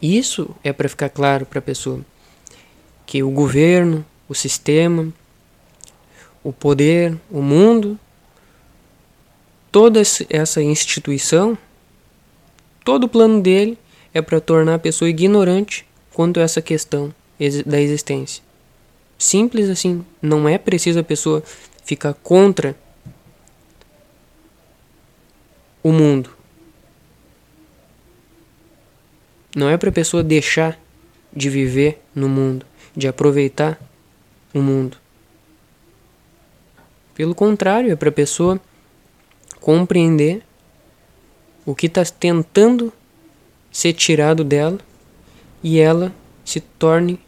Isso 0.00 0.54
é 0.64 0.72
para 0.72 0.88
ficar 0.88 1.10
claro 1.10 1.44
para 1.44 1.58
a 1.58 1.62
pessoa 1.62 2.00
que 3.04 3.22
o 3.22 3.30
governo, 3.30 4.04
o 4.28 4.34
sistema, 4.34 5.12
o 6.42 6.52
poder, 6.52 7.16
o 7.30 7.42
mundo, 7.42 7.98
toda 9.70 10.00
essa 10.00 10.62
instituição, 10.62 11.56
todo 12.84 13.04
o 13.04 13.08
plano 13.08 13.40
dele 13.40 13.78
é 14.12 14.20
para 14.20 14.40
tornar 14.40 14.74
a 14.74 14.78
pessoa 14.78 15.08
ignorante 15.08 15.86
quanto 16.12 16.40
a 16.40 16.42
essa 16.42 16.60
questão 16.60 17.14
da 17.64 17.80
existência. 17.80 18.42
Simples 19.18 19.68
assim, 19.68 20.04
não 20.20 20.48
é 20.48 20.58
preciso 20.58 20.98
a 20.98 21.04
pessoa 21.04 21.42
ficar 21.84 22.14
contra 22.14 22.74
o 25.82 25.92
mundo. 25.92 26.30
Não 29.54 29.68
é 29.68 29.76
para 29.76 29.90
a 29.90 29.92
pessoa 29.92 30.22
deixar 30.22 30.78
de 31.32 31.50
viver 31.50 32.02
no 32.14 32.28
mundo, 32.28 32.64
de 32.96 33.08
aproveitar 33.08 33.80
o 34.54 34.60
mundo. 34.60 34.96
Pelo 37.20 37.34
contrário, 37.34 37.92
é 37.92 37.96
para 37.96 38.08
a 38.08 38.12
pessoa 38.12 38.58
compreender 39.60 40.42
o 41.66 41.74
que 41.74 41.84
está 41.84 42.02
tentando 42.02 42.90
ser 43.70 43.92
tirado 43.92 44.42
dela 44.42 44.78
e 45.62 45.78
ela 45.78 46.14
se 46.46 46.60
torne 46.60 47.20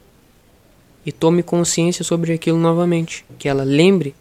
e 1.05 1.13
tome 1.13 1.43
consciência 1.43 2.03
sobre 2.03 2.33
aquilo 2.33 2.57
novamente, 2.57 3.23
que 3.39 3.47
ela 3.47 3.65
lembre 3.65 4.15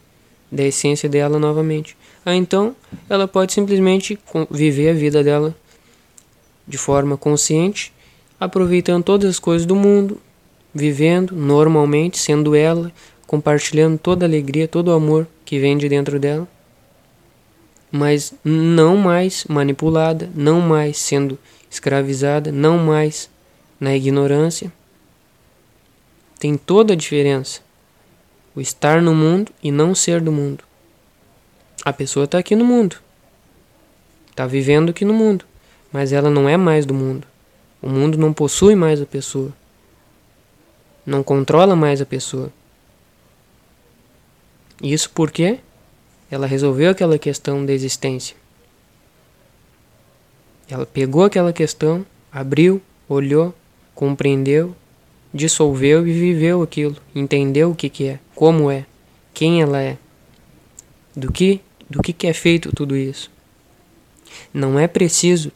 da 0.52 0.66
essência 0.66 1.08
dela 1.08 1.40
novamente. 1.40 1.96
Ah, 2.26 2.36
então 2.36 2.76
ela 3.10 3.26
pode 3.26 3.54
simplesmente 3.54 4.20
viver 4.50 4.90
a 4.90 4.94
vida 4.94 5.24
dela 5.24 5.56
de 6.68 6.78
forma 6.78 7.16
consciente, 7.16 7.94
aproveitando 8.38 9.06
todas 9.06 9.30
as 9.30 9.40
coisas 9.40 9.66
do 9.66 9.78
mundo, 9.78 10.20
vivendo 10.76 11.34
normalmente, 11.34 12.20
sendo 12.20 12.56
ela, 12.56 12.92
compartilhando 13.32 13.98
toda 13.98 14.26
a 14.26 14.28
alegria, 14.28 14.68
todo 14.68 14.90
o 14.90 14.94
amor 14.94 15.26
que 15.46 15.58
vem 15.58 15.78
de 15.78 15.88
dentro 15.88 16.20
dela, 16.20 16.46
mas 17.90 18.34
não 18.44 18.98
mais 18.98 19.46
manipulada, 19.46 20.30
não 20.36 20.60
mais 20.60 20.98
sendo 20.98 21.40
escravizada, 21.70 22.52
não 22.52 22.78
mais 22.78 23.30
na 23.80 23.96
ignorância. 23.96 24.70
Tem 26.40 26.58
toda 26.58 26.92
a 26.92 26.96
diferença. 26.96 27.62
O 28.54 28.60
estar 28.60 29.02
no 29.02 29.16
mundo 29.16 29.50
e 29.64 29.72
não 29.72 29.96
ser 29.96 30.20
do 30.20 30.30
mundo. 30.34 30.66
A 31.86 31.94
pessoa 31.94 32.26
está 32.26 32.38
aqui 32.38 32.54
no 32.54 32.66
mundo. 32.66 32.98
Está 34.30 34.46
vivendo 34.46 34.90
aqui 34.90 35.06
no 35.06 35.14
mundo. 35.14 35.46
Mas 35.90 36.12
ela 36.12 36.30
não 36.30 36.50
é 36.50 36.58
mais 36.58 36.86
do 36.86 36.94
mundo. 36.94 37.26
O 37.82 37.88
mundo 37.88 38.18
não 38.18 38.34
possui 38.34 38.76
mais 38.76 39.02
a 39.02 39.06
pessoa. 39.06 39.54
Não 41.06 41.24
controla 41.24 41.78
mais 41.78 42.02
a 42.02 42.06
pessoa. 42.06 42.52
Isso 44.82 45.10
porque 45.14 45.60
ela 46.30 46.48
resolveu 46.48 46.90
aquela 46.90 47.18
questão 47.20 47.66
da 47.66 47.74
existência. 47.74 48.36
Ela 50.70 50.86
pegou 50.86 51.26
aquela 51.26 51.52
questão, 51.52 52.06
abriu, 52.32 52.82
olhou, 53.08 53.54
compreendeu, 53.94 54.74
dissolveu 55.34 56.08
e 56.08 56.14
viveu 56.14 56.62
aquilo, 56.62 56.96
entendeu 57.14 57.72
o 57.72 57.76
que, 57.76 57.90
que 57.90 58.06
é, 58.06 58.20
como 58.34 58.72
é, 58.72 58.86
quem 59.34 59.62
ela 59.62 59.82
é, 59.82 59.98
do 61.16 61.32
que, 61.32 61.60
do 61.90 62.02
que, 62.02 62.14
que 62.14 62.28
é 62.28 62.34
feito 62.34 62.74
tudo 62.74 62.96
isso. 62.96 63.30
Não 64.54 64.80
é 64.80 64.88
preciso 64.88 65.52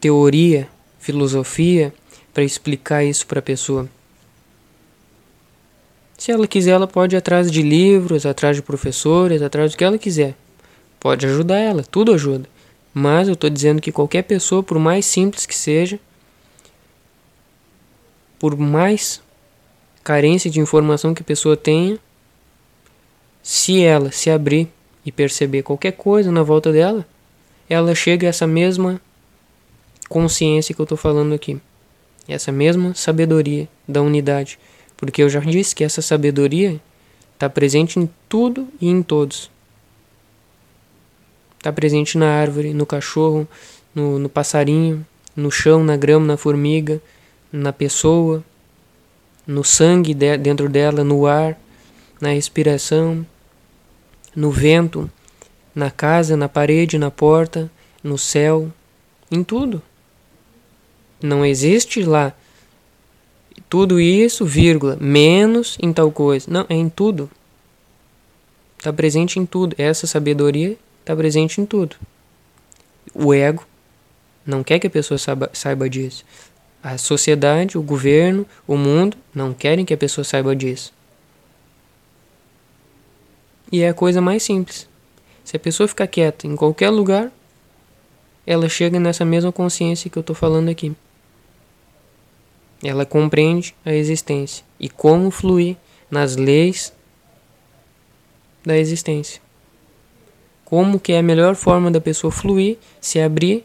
teoria, 0.00 0.68
filosofia 0.98 1.94
para 2.34 2.42
explicar 2.42 3.04
isso 3.04 3.26
para 3.26 3.38
a 3.38 3.42
pessoa. 3.42 3.88
Se 6.22 6.30
ela 6.30 6.46
quiser, 6.46 6.70
ela 6.70 6.86
pode 6.86 7.16
ir 7.16 7.18
atrás 7.18 7.50
de 7.50 7.62
livros, 7.62 8.24
atrás 8.24 8.54
de 8.54 8.62
professores, 8.62 9.42
atrás 9.42 9.72
do 9.72 9.76
que 9.76 9.82
ela 9.82 9.98
quiser. 9.98 10.36
Pode 11.00 11.26
ajudar 11.26 11.58
ela, 11.58 11.82
tudo 11.82 12.14
ajuda. 12.14 12.48
Mas 12.94 13.26
eu 13.26 13.34
estou 13.34 13.50
dizendo 13.50 13.82
que 13.82 13.90
qualquer 13.90 14.22
pessoa, 14.22 14.62
por 14.62 14.78
mais 14.78 15.04
simples 15.04 15.46
que 15.46 15.56
seja, 15.56 15.98
por 18.38 18.56
mais 18.56 19.20
carência 20.04 20.48
de 20.48 20.60
informação 20.60 21.12
que 21.12 21.22
a 21.22 21.24
pessoa 21.24 21.56
tenha, 21.56 21.98
se 23.42 23.82
ela 23.82 24.12
se 24.12 24.30
abrir 24.30 24.68
e 25.04 25.10
perceber 25.10 25.64
qualquer 25.64 25.90
coisa 25.90 26.30
na 26.30 26.44
volta 26.44 26.70
dela, 26.70 27.04
ela 27.68 27.96
chega 27.96 28.28
a 28.28 28.30
essa 28.30 28.46
mesma 28.46 29.00
consciência 30.08 30.72
que 30.72 30.80
eu 30.80 30.84
estou 30.84 30.96
falando 30.96 31.34
aqui. 31.34 31.60
Essa 32.28 32.52
mesma 32.52 32.94
sabedoria 32.94 33.68
da 33.88 34.00
unidade. 34.00 34.56
Porque 35.02 35.20
eu 35.20 35.28
já 35.28 35.40
disse 35.40 35.74
que 35.74 35.82
essa 35.82 36.00
sabedoria 36.00 36.80
está 37.34 37.50
presente 37.50 37.98
em 37.98 38.08
tudo 38.28 38.68
e 38.80 38.88
em 38.88 39.02
todos. 39.02 39.50
Está 41.58 41.72
presente 41.72 42.16
na 42.16 42.30
árvore, 42.30 42.72
no 42.72 42.86
cachorro, 42.86 43.48
no, 43.92 44.20
no 44.20 44.28
passarinho, 44.28 45.04
no 45.34 45.50
chão, 45.50 45.82
na 45.82 45.96
grama, 45.96 46.24
na 46.24 46.36
formiga, 46.36 47.02
na 47.50 47.72
pessoa, 47.72 48.44
no 49.44 49.64
sangue 49.64 50.14
de, 50.14 50.38
dentro 50.38 50.68
dela, 50.68 51.02
no 51.02 51.26
ar, 51.26 51.58
na 52.20 52.28
respiração, 52.28 53.26
no 54.36 54.52
vento, 54.52 55.10
na 55.74 55.90
casa, 55.90 56.36
na 56.36 56.48
parede, 56.48 56.96
na 56.96 57.10
porta, 57.10 57.68
no 58.04 58.16
céu, 58.16 58.70
em 59.32 59.42
tudo. 59.42 59.82
Não 61.20 61.44
existe 61.44 62.04
lá 62.04 62.32
tudo 63.68 64.00
isso, 64.00 64.44
vírgula, 64.44 64.96
menos 65.00 65.76
em 65.80 65.92
tal 65.92 66.10
coisa. 66.10 66.46
Não, 66.50 66.66
é 66.68 66.74
em 66.74 66.88
tudo. 66.88 67.30
Está 68.78 68.92
presente 68.92 69.38
em 69.38 69.46
tudo. 69.46 69.74
Essa 69.78 70.06
sabedoria 70.06 70.76
está 71.00 71.14
presente 71.14 71.60
em 71.60 71.66
tudo. 71.66 71.96
O 73.14 73.32
ego 73.32 73.64
não 74.44 74.62
quer 74.62 74.78
que 74.78 74.86
a 74.86 74.90
pessoa 74.90 75.18
saiba, 75.18 75.50
saiba 75.52 75.88
disso. 75.88 76.24
A 76.82 76.98
sociedade, 76.98 77.78
o 77.78 77.82
governo, 77.82 78.46
o 78.66 78.76
mundo 78.76 79.16
não 79.34 79.54
querem 79.54 79.84
que 79.84 79.94
a 79.94 79.96
pessoa 79.96 80.24
saiba 80.24 80.54
disso. 80.56 80.92
E 83.70 83.82
é 83.82 83.88
a 83.88 83.94
coisa 83.94 84.20
mais 84.20 84.42
simples. 84.42 84.88
Se 85.44 85.56
a 85.56 85.60
pessoa 85.60 85.88
ficar 85.88 86.06
quieta 86.06 86.46
em 86.46 86.56
qualquer 86.56 86.90
lugar, 86.90 87.30
ela 88.46 88.68
chega 88.68 88.98
nessa 88.98 89.24
mesma 89.24 89.52
consciência 89.52 90.10
que 90.10 90.18
eu 90.18 90.20
estou 90.20 90.34
falando 90.34 90.68
aqui. 90.68 90.94
Ela 92.82 93.06
compreende 93.06 93.74
a 93.84 93.92
existência 93.92 94.64
e 94.78 94.88
como 94.88 95.30
fluir 95.30 95.76
nas 96.10 96.34
leis 96.34 96.92
da 98.64 98.76
existência. 98.76 99.40
Como 100.64 100.98
que 100.98 101.12
é 101.12 101.18
a 101.18 101.22
melhor 101.22 101.54
forma 101.54 101.90
da 101.90 102.00
pessoa 102.00 102.32
fluir, 102.32 102.78
se 103.00 103.20
abrir 103.20 103.64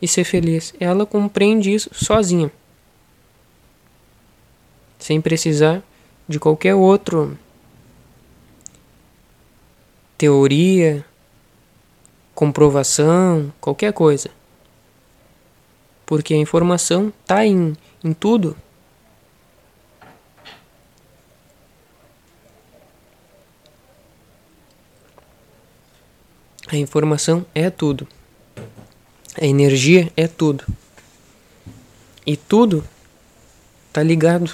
e 0.00 0.08
ser 0.08 0.24
feliz. 0.24 0.72
Ela 0.80 1.04
compreende 1.04 1.74
isso 1.74 1.90
sozinha. 1.92 2.50
Sem 4.98 5.20
precisar 5.20 5.82
de 6.26 6.40
qualquer 6.40 6.74
outro 6.74 7.38
teoria, 10.16 11.04
comprovação, 12.34 13.52
qualquer 13.60 13.92
coisa 13.92 14.30
porque 16.06 16.32
a 16.32 16.38
informação 16.38 17.12
está 17.20 17.44
em, 17.44 17.76
em 18.02 18.12
tudo. 18.12 18.56
A 26.68 26.76
informação 26.76 27.44
é 27.54 27.68
tudo. 27.68 28.06
A 29.40 29.44
energia 29.44 30.12
é 30.16 30.28
tudo. 30.28 30.64
E 32.24 32.36
tudo 32.36 32.84
está 33.88 34.02
ligado. 34.02 34.50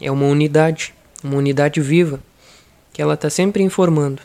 É 0.00 0.10
uma 0.10 0.26
unidade, 0.26 0.94
uma 1.22 1.36
unidade 1.36 1.80
viva, 1.80 2.20
que 2.92 3.02
ela 3.02 3.14
está 3.14 3.28
sempre 3.28 3.62
informando, 3.62 4.22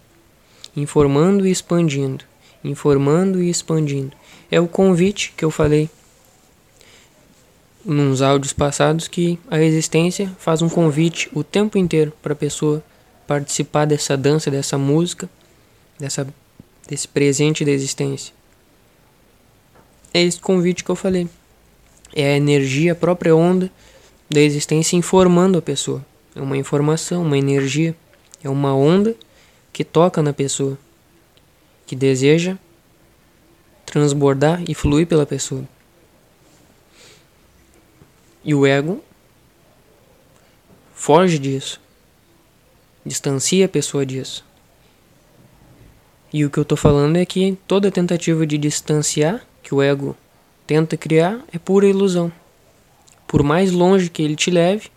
informando 0.76 1.48
e 1.48 1.52
expandindo, 1.52 2.24
informando 2.64 3.42
e 3.42 3.50
expandindo. 3.50 4.16
É 4.52 4.60
o 4.60 4.68
convite 4.68 5.34
que 5.36 5.44
eu 5.44 5.50
falei 5.50 5.90
nos 7.86 8.22
áudios 8.22 8.54
passados 8.54 9.08
que 9.08 9.38
a 9.50 9.62
existência 9.62 10.32
faz 10.40 10.62
um 10.62 10.70
convite 10.70 11.30
o 11.34 11.44
tempo 11.44 11.78
inteiro 11.78 12.14
para 12.22 12.34
a 12.34 12.36
pessoa 12.36 12.84
participar 13.28 13.86
dessa 13.86 14.16
dança, 14.16 14.50
dessa 14.50 14.78
música, 14.78 15.30
dessa, 16.00 16.28
desse 16.88 17.08
presente 17.08 17.66
da 17.66 17.72
existência. 17.72 18.34
É 20.14 20.22
esse 20.22 20.40
convite 20.40 20.84
que 20.84 20.92
eu 20.92 20.96
falei. 20.96 21.28
É 22.16 22.34
a 22.34 22.38
energia, 22.38 22.92
a 22.92 22.96
própria 22.96 23.36
onda 23.36 23.72
da 24.30 24.40
existência 24.40 24.96
informando 24.96 25.58
a 25.58 25.62
pessoa. 25.62 26.06
É 26.36 26.42
uma 26.42 26.58
informação, 26.58 27.24
uma 27.24 27.38
energia, 27.38 27.96
é 28.44 28.50
uma 28.50 28.76
onda 28.76 29.16
que 29.72 29.84
toca 29.84 30.22
na 30.22 30.34
pessoa, 30.34 30.78
que 31.86 31.96
deseja 31.96 32.58
transbordar 33.86 34.64
e 34.68 34.74
fluir 34.74 35.08
pela 35.08 35.26
pessoa. 35.26 35.64
E 38.46 38.54
o 38.54 38.66
ego 38.66 39.02
foge 40.94 41.40
disso, 41.40 41.80
distancia 43.06 43.66
a 43.66 43.70
pessoa 43.70 44.06
disso. 44.06 44.44
E 46.34 46.44
o 46.44 46.50
que 46.50 46.58
eu 46.58 46.64
estou 46.64 46.78
falando 46.78 47.16
é 47.16 47.26
que 47.26 47.58
toda 47.66 47.90
tentativa 47.90 48.46
de 48.46 48.58
distanciar 48.58 49.46
que 49.62 49.74
o 49.74 49.82
ego 49.82 50.14
tenta 50.68 50.98
criar 50.98 51.40
é 51.54 51.58
pura 51.58 51.88
ilusão. 51.88 52.30
Por 53.26 53.44
mais 53.44 53.72
longe 53.72 54.10
que 54.10 54.22
ele 54.22 54.36
te 54.36 54.52
leve, 54.52 54.90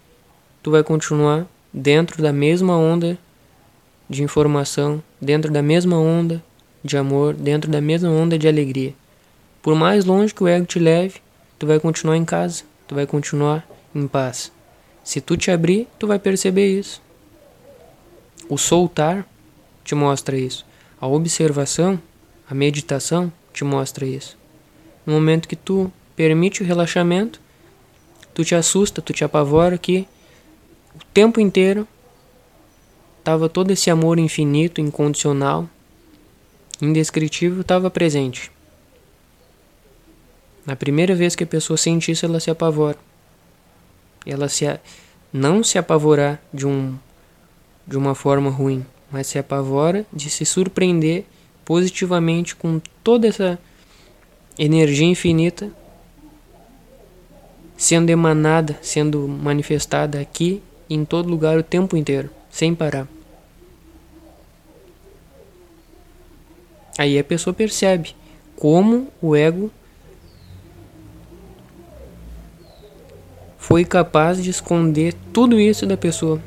tu 0.61 0.73
vai 0.73 0.83
continuar 0.83 1.47
dentro 1.73 2.21
da 2.21 2.33
mesma 2.33 2.77
onda 2.77 3.17
de 4.11 4.25
informação, 4.25 5.01
dentro 5.21 5.53
da 5.53 5.63
mesma 5.63 5.97
onda 5.97 6.43
de 6.83 6.97
amor, 6.97 7.33
dentro 7.35 7.71
da 7.71 7.81
mesma 7.81 8.11
onda 8.11 8.37
de 8.37 8.49
alegria. 8.49 8.93
Por 9.63 9.77
mais 9.77 10.05
longe 10.05 10.35
que 10.35 10.43
o 10.43 10.49
ego 10.49 10.67
te 10.67 10.81
leve, 10.81 11.21
tu 11.61 11.67
vai 11.67 11.79
continuar 11.79 12.17
em 12.17 12.25
casa 12.25 12.65
tu 12.87 12.95
vai 12.95 13.07
continuar 13.07 13.67
em 13.95 14.07
paz. 14.07 14.53
Se 15.03 15.21
tu 15.21 15.37
te 15.37 15.51
abrir, 15.51 15.89
tu 15.99 16.07
vai 16.07 16.19
perceber 16.19 16.67
isso. 16.67 17.01
O 18.49 18.57
soltar 18.57 19.27
te 19.85 19.95
mostra 19.95 20.37
isso. 20.37 20.67
A 21.01 21.07
observação, 21.07 22.01
a 22.49 22.55
meditação 22.55 23.33
te 23.53 23.65
mostra 23.65 24.05
isso. 24.05 24.37
No 25.05 25.13
momento 25.13 25.49
que 25.49 25.57
tu 25.57 25.93
permite 26.15 26.63
o 26.63 26.67
relaxamento, 26.67 27.41
tu 28.35 28.45
te 28.45 28.55
assusta, 28.55 29.01
tu 29.01 29.13
te 29.13 29.25
apavora 29.25 29.79
que 29.79 30.07
o 30.95 31.05
tempo 31.13 31.41
inteiro 31.41 31.87
tava 33.23 33.49
todo 33.49 33.71
esse 33.71 33.91
amor 33.91 34.19
infinito, 34.19 34.81
incondicional, 34.81 35.69
indescritível, 36.81 37.61
estava 37.61 37.91
presente. 37.91 38.51
Na 40.67 40.75
primeira 40.75 41.15
vez 41.15 41.37
que 41.37 41.45
a 41.45 41.47
pessoa 41.47 41.77
sente 41.77 42.11
isso, 42.11 42.27
ela 42.27 42.41
se 42.41 42.51
apavora. 42.51 42.99
Ela 44.27 44.49
se 44.49 44.65
não 45.33 45.63
se 45.63 45.79
apavorar 45.79 46.43
de 46.53 46.67
um 46.67 46.99
de 47.87 47.97
uma 47.97 48.17
forma 48.17 48.51
ruim, 48.51 48.85
mas 49.13 49.29
se 49.29 49.39
apavora 49.39 50.05
de 50.13 50.29
se 50.29 50.45
surpreender 50.45 51.25
positivamente 51.65 52.57
com 52.57 52.81
toda 53.05 53.29
essa 53.29 53.57
energia 54.59 55.07
infinita 55.07 55.71
sendo 57.77 58.11
emanada, 58.11 58.77
sendo 58.83 59.29
manifestada 59.29 60.19
aqui 60.19 60.63
em 60.89 61.05
todo 61.05 61.29
lugar 61.29 61.59
o 61.59 61.63
tempo 61.63 61.97
inteiro, 61.97 62.31
sem 62.51 62.75
parar. 62.75 63.07
Aí 66.99 67.19
a 67.19 67.25
pessoa 67.25 67.53
percebe 67.53 68.17
como 68.57 69.09
o 69.21 69.37
ego 69.37 69.71
foi 73.67 73.85
capaz 73.85 74.41
de 74.41 74.49
esconder 74.49 75.13
tudo 75.33 75.59
isso 75.59 75.85
da 75.85 75.97
pessoa. 75.97 76.41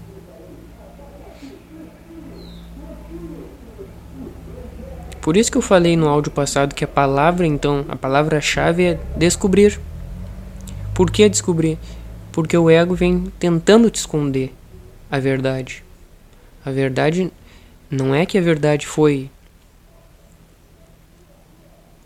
Por 5.19 5.35
isso 5.35 5.51
que 5.51 5.57
eu 5.57 5.61
falei 5.61 5.97
no 5.97 6.07
áudio 6.07 6.31
passado 6.31 6.73
que 6.73 6.85
a 6.85 6.87
palavra, 6.87 7.45
então, 7.45 7.85
a 7.89 7.95
palavra-chave 7.97 8.83
é 8.85 8.99
descobrir. 9.17 9.81
Por 10.93 11.11
que 11.11 11.27
descobrir? 11.27 11.77
Porque 12.31 12.57
o 12.57 12.69
ego 12.69 12.95
vem 12.95 13.25
tentando 13.37 13.89
te 13.89 13.97
esconder 13.97 14.55
a 15.11 15.19
verdade. 15.19 15.83
A 16.63 16.71
verdade 16.71 17.29
não 17.91 18.15
é 18.15 18.25
que 18.25 18.37
a 18.37 18.41
verdade 18.41 18.87
foi 18.87 19.29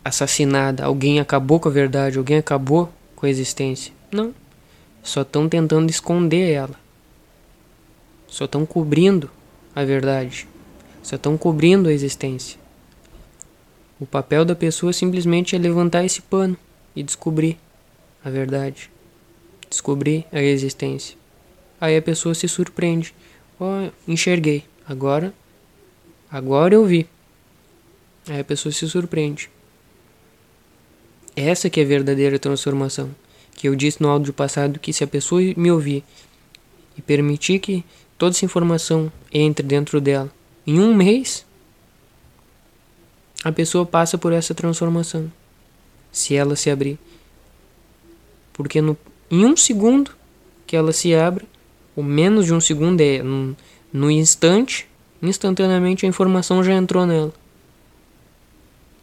assassinada, 0.04 0.84
alguém 0.84 1.20
acabou 1.20 1.60
com 1.60 1.70
a 1.70 1.72
verdade, 1.72 2.18
alguém 2.18 2.38
acabou 2.38 2.92
com 3.16 3.28
a 3.28 3.30
existência. 3.30 3.94
Não. 4.12 4.34
Só 5.04 5.22
estão 5.22 5.50
tentando 5.50 5.90
esconder 5.90 6.54
ela. 6.54 6.80
Só 8.26 8.46
estão 8.46 8.66
cobrindo 8.66 9.30
a 9.76 9.84
verdade. 9.84 10.48
Só 11.04 11.18
estão 11.18 11.38
cobrindo 11.38 11.90
a 11.90 11.94
existência. 11.94 12.58
O 14.00 14.06
papel 14.06 14.46
da 14.46 14.56
pessoa 14.56 14.94
simplesmente 14.94 15.56
é 15.56 15.60
levantar 15.60 16.06
esse 16.06 16.22
pano 16.22 16.58
e 16.96 17.04
descobrir 17.04 17.58
a 18.24 18.30
verdade. 18.30 18.90
Descobrir 19.70 20.26
a 20.32 20.42
existência. 20.42 21.18
Aí 21.80 21.98
a 21.98 22.02
pessoa 22.02 22.34
se 22.34 22.48
surpreende. 22.48 23.14
Oh, 23.60 23.90
enxerguei. 24.08 24.64
Agora, 24.88 25.34
agora 26.32 26.74
eu 26.74 26.86
vi. 26.86 27.08
Aí 28.28 28.40
a 28.40 28.44
pessoa 28.44 28.72
se 28.72 28.88
surpreende. 28.88 29.50
Essa 31.36 31.70
que 31.70 31.82
é 31.82 31.84
a 31.84 31.88
verdadeira 31.88 32.40
transformação 32.40 33.14
que 33.56 33.68
eu 33.68 33.76
disse 33.76 34.02
no 34.02 34.10
áudio 34.10 34.34
passado 34.34 34.80
que 34.80 34.92
se 34.92 35.04
a 35.04 35.08
pessoa 35.08 35.42
me 35.56 35.72
ouvir 35.72 36.04
e 36.98 37.02
permitir 37.02 37.60
que 37.60 37.84
toda 38.18 38.36
essa 38.36 38.46
informação 38.46 39.12
entre 39.32 39.66
dentro 39.66 40.00
dela, 40.00 40.32
em 40.66 40.80
um 40.80 40.94
mês, 40.94 41.46
a 43.44 43.52
pessoa 43.52 43.86
passa 43.86 44.18
por 44.18 44.32
essa 44.32 44.54
transformação. 44.54 45.32
Se 46.12 46.36
ela 46.36 46.56
se 46.56 46.70
abrir. 46.70 46.98
Porque 48.54 48.82
no, 48.82 48.96
em 49.30 49.46
um 49.46 49.58
segundo 49.58 50.12
que 50.66 50.76
ela 50.76 50.94
se 50.94 51.14
abre, 51.14 51.46
ou 51.96 52.04
menos 52.04 52.46
de 52.46 52.54
um 52.54 52.62
segundo, 52.62 53.02
é 53.02 53.22
no, 53.22 53.56
no 53.92 54.10
instante, 54.10 54.88
instantaneamente 55.22 56.06
a 56.06 56.10
informação 56.10 56.64
já 56.64 56.74
entrou 56.74 57.06
nela. 57.06 57.34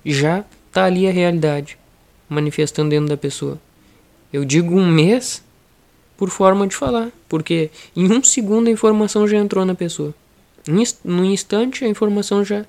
Já 0.05 0.45
está 0.69 0.85
ali 0.85 1.07
a 1.07 1.13
realidade 1.13 1.77
manifestando 2.29 2.91
dentro 2.91 3.09
da 3.09 3.17
pessoa. 3.17 3.61
Eu 4.33 4.45
digo 4.45 4.75
um 4.75 4.87
mês 4.87 5.43
por 6.17 6.31
forma 6.31 6.67
de 6.67 6.77
falar, 6.77 7.11
porque 7.29 7.71
em 7.97 8.11
um 8.13 8.23
segundo 8.23 8.69
a 8.69 8.71
informação 8.71 9.27
já 9.27 9.39
entrou 9.39 9.65
na 9.65 9.75
pessoa. 9.75 10.15
No 11.05 11.25
instante 11.25 11.85
a 11.85 11.89
informação 11.89 12.45
já 12.45 12.67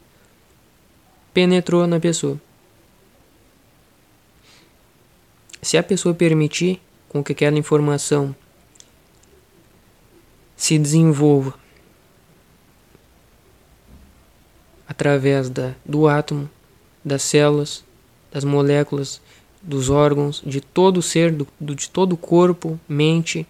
penetrou 1.34 1.86
na 1.86 2.00
pessoa. 2.00 2.40
Se 5.62 5.78
a 5.78 5.84
pessoa 5.84 6.16
permitir 6.16 6.82
com 7.08 7.24
que 7.24 7.34
aquela 7.34 7.58
informação 7.58 8.36
se 10.56 10.80
desenvolva 10.80 11.54
através 14.88 15.50
da, 15.50 15.74
do 15.86 16.08
átomo, 16.08 16.50
das 17.04 17.24
células, 17.24 17.84
das 18.32 18.44
moléculas, 18.44 19.22
dos 19.62 19.90
órgãos, 19.90 20.42
de 20.46 20.60
todo 20.60 20.98
o 20.98 21.02
ser, 21.02 21.32
do, 21.32 21.48
de 21.60 21.90
todo 21.90 22.14
o 22.14 22.18
corpo, 22.18 22.80
mente, 22.88 23.46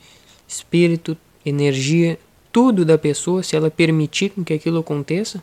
espírito, 0.47 1.17
energia, 1.45 2.19
tudo 2.51 2.83
da 2.83 2.97
pessoa, 2.97 3.43
se 3.43 3.55
ela 3.55 3.71
permitir 3.71 4.31
que 4.45 4.53
aquilo 4.53 4.79
aconteça, 4.79 5.41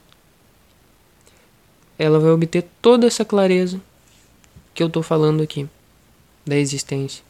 ela 1.99 2.21
vai 2.21 2.31
obter 2.31 2.65
toda 2.81 3.07
essa 3.07 3.25
clareza 3.25 3.81
que 4.75 4.83
eu 4.83 4.87
estou 4.87 5.03
falando 5.03 5.43
aqui 5.43 5.67
da 6.47 6.57
existência. 6.57 7.25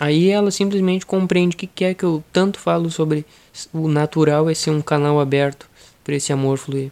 Aí 0.00 0.30
ela 0.30 0.50
simplesmente 0.50 1.04
compreende 1.04 1.56
que 1.56 1.66
quer 1.66 1.94
que 1.94 2.04
eu 2.04 2.22
tanto 2.32 2.58
falo 2.58 2.90
sobre 2.90 3.26
o 3.72 3.88
natural 3.88 4.48
é 4.48 4.54
ser 4.54 4.70
um 4.70 4.80
canal 4.80 5.20
aberto 5.20 5.68
para 6.02 6.14
esse 6.14 6.32
amor 6.32 6.58
fluir. 6.58 6.90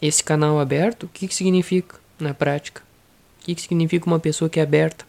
Esse 0.00 0.22
canal 0.22 0.60
aberto, 0.60 1.04
o 1.04 1.08
que, 1.08 1.26
que 1.26 1.34
significa? 1.34 1.98
Na 2.18 2.34
prática. 2.34 2.82
O 3.40 3.44
que 3.44 3.60
significa 3.60 4.06
uma 4.06 4.18
pessoa 4.18 4.48
que 4.48 4.58
é 4.58 4.62
aberta 4.62 5.04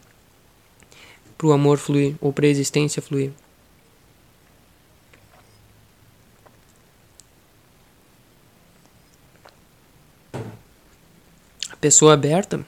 para 1.36 1.46
o 1.46 1.52
amor 1.52 1.78
fluir 1.78 2.16
ou 2.20 2.32
para 2.32 2.46
a 2.46 2.48
existência 2.48 3.02
fluir? 3.02 3.32
A 11.70 11.76
pessoa 11.80 12.14
aberta 12.14 12.64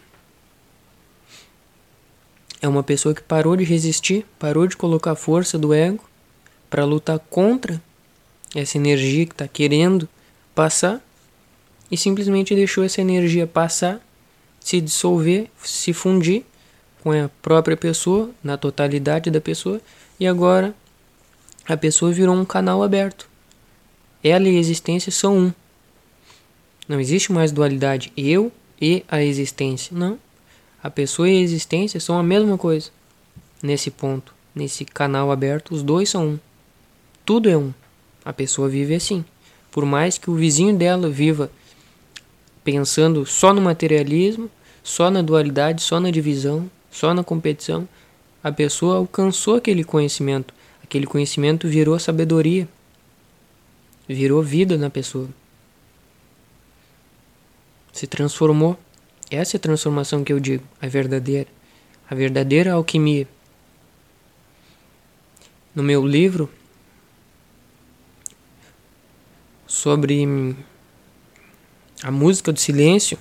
é 2.63 2.69
uma 2.69 2.83
pessoa 2.83 3.15
que 3.15 3.23
parou 3.23 3.57
de 3.57 3.65
resistir, 3.65 4.25
parou 4.39 4.67
de 4.67 4.77
colocar 4.77 5.13
a 5.13 5.17
força 5.17 5.59
do 5.59 5.73
ego 5.73 6.05
para 6.69 6.85
lutar 6.85 7.19
contra 7.19 7.83
essa 8.55 8.77
energia 8.77 9.27
que 9.27 9.33
está 9.33 9.49
querendo 9.49 10.09
passar 10.55 11.01
e 11.91 11.97
simplesmente 11.97 12.55
deixou 12.55 12.85
essa 12.85 13.01
energia 13.01 13.47
passar 13.47 14.01
se 14.61 14.81
dissolver, 14.81 15.49
se 15.63 15.93
fundir 15.93 16.45
com 17.03 17.11
a 17.11 17.31
própria 17.41 17.77
pessoa, 17.77 18.31
na 18.45 18.57
totalidade 18.57 19.31
da 19.31 19.41
pessoa, 19.41 19.81
e 20.19 20.27
agora 20.27 20.75
a 21.67 21.77
pessoa 21.77 22.13
virou 22.13 22.35
um 22.35 22.45
canal 22.45 22.83
aberto. 22.83 23.29
Ela 24.23 24.49
e 24.49 24.57
a 24.57 24.61
existência 24.61 25.11
são 25.11 25.37
um. 25.37 25.53
Não 26.87 27.01
existe 27.01 27.33
mais 27.33 27.51
dualidade 27.51 28.13
eu 28.17 28.53
e 28.81 29.05
a 29.09 29.23
existência. 29.23 29.97
Não. 29.97 30.19
A 30.83 30.91
pessoa 30.91 31.29
e 31.29 31.39
a 31.39 31.41
existência 31.41 32.01
são 32.01 32.19
a 32.19 32.23
mesma 32.23 32.59
coisa. 32.59 32.91
Nesse 33.63 33.91
ponto, 33.91 34.35
nesse 34.55 34.85
canal 34.85 35.31
aberto, 35.31 35.75
os 35.75 35.83
dois 35.83 36.11
são 36.11 36.27
um. 36.27 36.39
Tudo 37.25 37.49
é 37.49 37.57
um. 37.57 37.73
A 38.25 38.33
pessoa 38.33 38.69
vive 38.69 38.95
assim. 38.95 39.25
Por 39.71 39.85
mais 39.85 40.19
que 40.19 40.31
o 40.31 40.35
vizinho 40.35 40.77
dela 40.77 41.09
viva 41.09 41.51
pensando 42.65 43.25
só 43.25 43.53
no 43.53 43.61
materialismo, 43.61 44.51
só 44.83 45.11
na 45.11 45.23
dualidade, 45.23 45.83
só 45.83 46.01
na 46.01 46.11
divisão, 46.11 46.71
só 46.91 47.15
na 47.15 47.23
competição, 47.23 47.89
a 48.43 48.51
pessoa 48.51 48.97
alcançou 48.97 49.57
aquele 49.57 49.85
conhecimento. 49.85 50.55
Aquele 50.83 51.07
conhecimento 51.07 51.69
virou 51.69 51.99
sabedoria, 51.99 52.69
virou 54.09 54.43
vida 54.43 54.77
na 54.77 54.91
pessoa. 54.91 55.29
Se 57.93 58.07
transformou. 58.07 58.79
Essa 59.31 59.57
é 59.57 59.59
a 59.59 59.61
transformação 59.61 60.25
que 60.25 60.33
eu 60.33 60.41
digo, 60.41 60.65
a 60.81 60.89
verdadeira. 60.89 61.49
A 62.09 62.15
verdadeira 62.15 62.73
alquimia. 62.73 63.29
No 65.73 65.83
meu 65.85 66.05
livro 66.05 66.51
sobre 69.69 70.57
a 72.03 72.11
música 72.11 72.53
do 72.53 72.59
silêncio, 72.59 73.19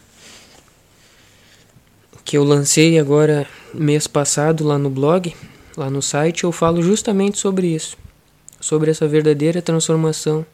que 2.23 2.37
eu 2.37 2.43
lancei 2.43 2.99
agora 2.99 3.47
mês 3.73 4.07
passado 4.07 4.63
lá 4.63 4.77
no 4.77 4.89
blog, 4.89 5.35
lá 5.75 5.89
no 5.89 6.01
site, 6.01 6.43
eu 6.43 6.51
falo 6.51 6.81
justamente 6.81 7.37
sobre 7.37 7.67
isso, 7.67 7.97
sobre 8.59 8.91
essa 8.91 9.07
verdadeira 9.07 9.61
transformação 9.61 10.45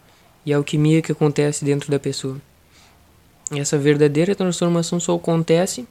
e 0.45 0.53
alquimia 0.53 1.01
que 1.01 1.11
acontece 1.11 1.65
dentro 1.65 1.91
da 1.91 1.99
pessoa. 1.99 2.37
Essa 3.51 3.77
verdadeira 3.77 4.33
transformação 4.33 4.99
só 4.99 5.15
acontece 5.15 5.85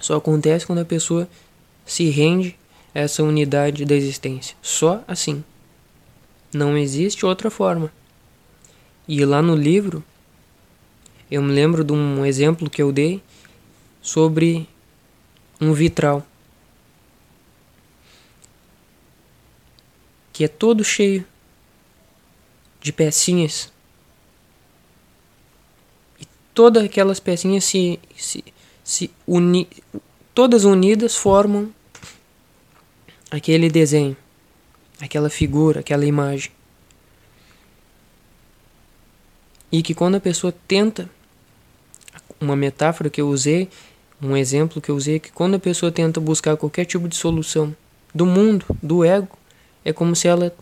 só 0.00 0.16
acontece 0.16 0.66
quando 0.66 0.80
a 0.80 0.84
pessoa 0.84 1.28
se 1.84 2.08
rende 2.10 2.56
a 2.94 3.00
essa 3.00 3.22
unidade 3.22 3.84
da 3.84 3.94
existência. 3.94 4.56
Só 4.60 5.02
assim. 5.06 5.44
Não 6.52 6.78
existe 6.78 7.26
outra 7.26 7.50
forma. 7.50 7.92
E 9.08 9.24
lá 9.24 9.42
no 9.42 9.56
livro 9.56 10.04
eu 11.30 11.42
me 11.42 11.52
lembro 11.52 11.82
de 11.82 11.92
um 11.92 12.24
exemplo 12.24 12.70
que 12.70 12.82
eu 12.82 12.92
dei 12.92 13.22
sobre 14.02 14.68
um 15.60 15.72
vitral 15.72 16.26
que 20.34 20.42
é 20.42 20.48
todo 20.48 20.84
cheio 20.84 21.24
de 22.80 22.92
pecinhas 22.92 23.72
e 26.20 26.26
todas 26.52 26.84
aquelas 26.84 27.20
pecinhas 27.20 27.64
se, 27.64 28.00
se, 28.16 28.44
se 28.82 29.10
uni, 29.26 29.68
todas 30.34 30.64
unidas 30.64 31.14
formam 31.14 31.72
aquele 33.30 33.70
desenho, 33.70 34.16
aquela 35.00 35.30
figura, 35.30 35.80
aquela 35.80 36.04
imagem. 36.04 36.50
E 39.74 39.82
que 39.82 39.92
quando 39.92 40.14
a 40.14 40.20
pessoa 40.20 40.54
tenta, 40.68 41.10
uma 42.40 42.54
metáfora 42.54 43.10
que 43.10 43.20
eu 43.20 43.28
usei, 43.28 43.68
um 44.22 44.36
exemplo 44.36 44.80
que 44.80 44.88
eu 44.88 44.94
usei, 44.94 45.18
que 45.18 45.32
quando 45.32 45.56
a 45.56 45.58
pessoa 45.58 45.90
tenta 45.90 46.20
buscar 46.20 46.56
qualquer 46.56 46.84
tipo 46.84 47.08
de 47.08 47.16
solução 47.16 47.74
do 48.14 48.24
mundo, 48.24 48.64
do 48.80 49.04
ego, 49.04 49.36
é 49.84 49.92
como 49.92 50.14
se 50.14 50.28
ela 50.28 50.54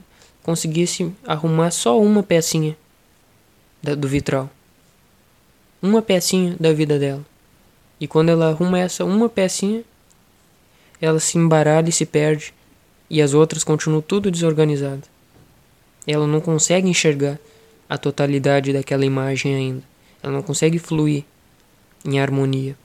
conseguisse 0.43 1.13
arrumar 1.27 1.71
só 1.73 2.01
uma 2.01 2.23
pecinha 2.23 2.75
do 3.83 4.09
vitral. 4.09 4.49
Uma 5.83 6.01
pecinha 6.01 6.57
da 6.59 6.73
vida 6.73 6.99
dela. 6.99 7.23
E 8.01 8.07
quando 8.09 8.31
ela 8.31 8.49
arruma 8.49 8.79
essa 8.79 9.05
uma 9.05 9.29
pecinha, 9.29 9.85
ela 11.03 11.21
se 11.21 11.37
embaralha 11.37 11.91
e 11.91 11.93
se 11.93 12.07
perde. 12.07 12.55
E 13.11 13.21
as 13.21 13.35
outras 13.35 13.63
continuam 13.63 14.01
tudo 14.01 14.31
desorganizado. 14.31 15.03
Ela 16.07 16.27
não 16.27 16.41
consegue 16.41 16.89
enxergar 16.89 17.39
a 17.89 17.99
totalidade 17.99 18.73
daquela 18.73 19.05
imagem 19.05 19.55
ainda. 19.55 19.83
Ela 20.23 20.33
não 20.33 20.43
consegue 20.43 20.79
fluir 20.79 21.25
em 22.05 22.21
harmonia. 22.21 22.77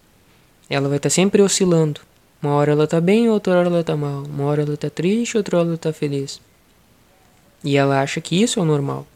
Ela 0.69 0.87
vai 0.89 0.97
estar 0.97 1.09
sempre 1.09 1.41
oscilando. 1.41 2.01
Uma 2.41 2.53
hora 2.53 2.71
ela 2.71 2.87
tá 2.87 2.99
bem, 2.99 3.29
outra 3.29 3.57
hora 3.57 3.67
ela 3.67 3.83
tá 3.83 3.95
mal. 3.95 4.23
Uma 4.23 4.45
hora 4.45 4.63
ela 4.63 4.77
tá 4.77 4.89
triste, 4.89 5.37
outra 5.37 5.59
hora 5.59 5.67
ela 5.69 5.77
tá 5.77 5.93
feliz. 5.93 6.41
E 7.63 7.77
ela 7.77 8.01
acha 8.01 8.21
que 8.21 8.41
isso 8.41 8.59
é 8.59 8.61
o 8.61 8.65
normal. 8.65 9.07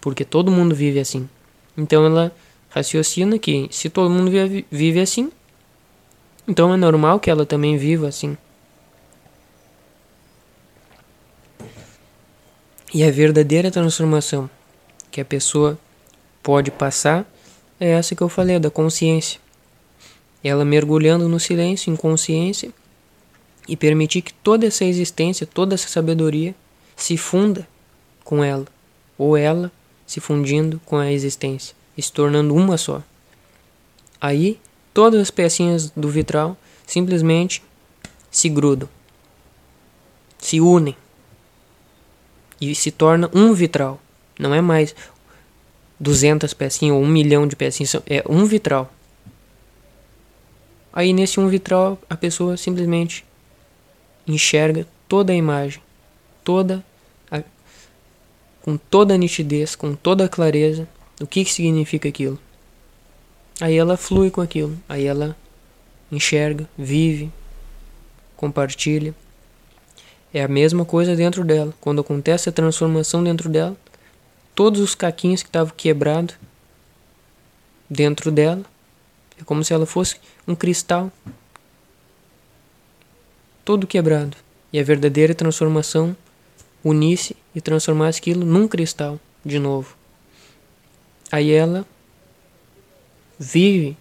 Porque 0.00 0.24
todo 0.24 0.50
mundo 0.50 0.74
vive 0.74 0.98
assim. 0.98 1.28
Então 1.76 2.04
ela 2.04 2.34
raciocina 2.68 3.38
que 3.38 3.68
se 3.70 3.88
todo 3.90 4.10
mundo 4.10 4.30
vive 4.70 5.00
assim, 5.00 5.30
então 6.48 6.72
é 6.72 6.76
normal 6.76 7.20
que 7.20 7.30
ela 7.30 7.46
também 7.46 7.76
viva 7.76 8.08
assim. 8.08 8.36
E 12.92 13.04
a 13.04 13.10
verdadeira 13.10 13.70
transformação 13.70 14.50
que 15.12 15.20
a 15.20 15.24
pessoa 15.24 15.78
pode 16.42 16.70
passar 16.70 17.24
é 17.78 17.90
essa 17.90 18.14
que 18.14 18.22
eu 18.22 18.28
falei, 18.28 18.58
da 18.58 18.70
consciência. 18.70 19.40
Ela 20.42 20.64
mergulhando 20.64 21.28
no 21.28 21.38
silêncio, 21.38 21.92
em 21.92 21.96
consciência, 21.96 22.72
e 23.68 23.76
permitir 23.76 24.22
que 24.22 24.32
toda 24.32 24.66
essa 24.66 24.84
existência, 24.84 25.46
toda 25.46 25.74
essa 25.74 25.88
sabedoria 25.88 26.54
se 26.96 27.16
funda 27.16 27.68
com 28.24 28.42
ela, 28.42 28.66
ou 29.16 29.36
ela 29.36 29.70
se 30.06 30.18
fundindo 30.20 30.80
com 30.84 30.96
a 30.96 31.12
existência 31.12 31.76
e 31.96 32.02
se 32.02 32.12
tornando 32.12 32.54
uma 32.54 32.76
só. 32.76 33.02
Aí, 34.20 34.58
todas 34.94 35.20
as 35.20 35.30
pecinhas 35.30 35.90
do 35.90 36.08
vitral 36.08 36.56
simplesmente 36.86 37.62
se 38.30 38.48
grudam, 38.48 38.88
se 40.38 40.60
unem 40.60 40.96
e 42.60 42.74
se 42.74 42.90
torna 42.90 43.30
um 43.34 43.52
vitral. 43.52 44.00
Não 44.42 44.52
é 44.52 44.60
mais 44.60 44.92
200 46.00 46.52
pecinhas 46.52 46.96
ou 46.96 47.02
um 47.02 47.06
milhão 47.06 47.46
de 47.46 47.54
pecinhas, 47.54 47.94
é 48.06 48.24
um 48.28 48.44
vitral. 48.44 48.92
Aí 50.92 51.12
nesse 51.12 51.38
um 51.38 51.46
vitral 51.46 51.96
a 52.10 52.16
pessoa 52.16 52.56
simplesmente 52.56 53.24
enxerga 54.26 54.84
toda 55.06 55.32
a 55.32 55.36
imagem, 55.36 55.80
toda 56.42 56.84
a, 57.30 57.40
com 58.62 58.76
toda 58.76 59.14
a 59.14 59.16
nitidez, 59.16 59.76
com 59.76 59.94
toda 59.94 60.24
a 60.24 60.28
clareza, 60.28 60.88
o 61.20 61.26
que, 61.26 61.44
que 61.44 61.52
significa 61.52 62.08
aquilo. 62.08 62.38
Aí 63.60 63.76
ela 63.76 63.96
flui 63.96 64.28
com 64.28 64.40
aquilo, 64.40 64.76
aí 64.88 65.06
ela 65.06 65.36
enxerga, 66.10 66.68
vive, 66.76 67.30
compartilha. 68.36 69.14
É 70.34 70.42
a 70.42 70.48
mesma 70.48 70.84
coisa 70.84 71.14
dentro 71.14 71.44
dela. 71.44 71.72
Quando 71.80 72.00
acontece 72.00 72.48
a 72.48 72.52
transformação 72.52 73.22
dentro 73.22 73.48
dela, 73.48 73.76
todos 74.54 74.80
os 74.80 74.94
caquinhos 74.94 75.42
que 75.42 75.48
estavam 75.48 75.74
quebrados 75.76 76.36
dentro 77.88 78.30
dela, 78.30 78.64
é 79.40 79.44
como 79.44 79.62
se 79.64 79.72
ela 79.72 79.86
fosse 79.86 80.16
um 80.46 80.54
cristal 80.54 81.10
todo 83.64 83.86
quebrado. 83.86 84.36
E 84.72 84.78
a 84.80 84.82
verdadeira 84.82 85.34
transformação 85.34 86.16
unisse 86.82 87.36
e 87.54 87.60
transformasse 87.60 88.18
aquilo 88.18 88.44
num 88.44 88.66
cristal 88.66 89.20
de 89.44 89.58
novo. 89.58 89.96
Aí 91.30 91.50
ela 91.50 91.86
vive 93.38 93.96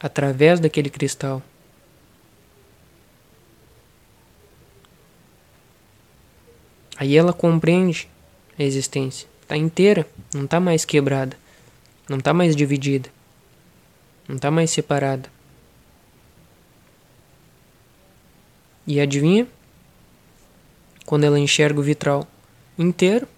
através 0.00 0.60
daquele 0.60 0.90
cristal. 0.90 1.42
Aí 6.98 7.16
ela 7.16 7.32
compreende 7.32 8.08
a 8.58 8.62
existência. 8.64 9.28
Está 9.42 9.56
inteira, 9.56 10.04
não 10.34 10.44
está 10.44 10.58
mais 10.58 10.84
quebrada, 10.84 11.36
não 12.08 12.18
está 12.18 12.34
mais 12.34 12.56
dividida, 12.56 13.08
não 14.28 14.34
está 14.34 14.50
mais 14.50 14.70
separada. 14.70 15.30
E 18.84 19.00
adivinha? 19.00 19.46
Quando 21.06 21.24
ela 21.24 21.38
enxerga 21.38 21.78
o 21.78 21.82
vitral 21.82 22.26
inteiro, 22.76 23.28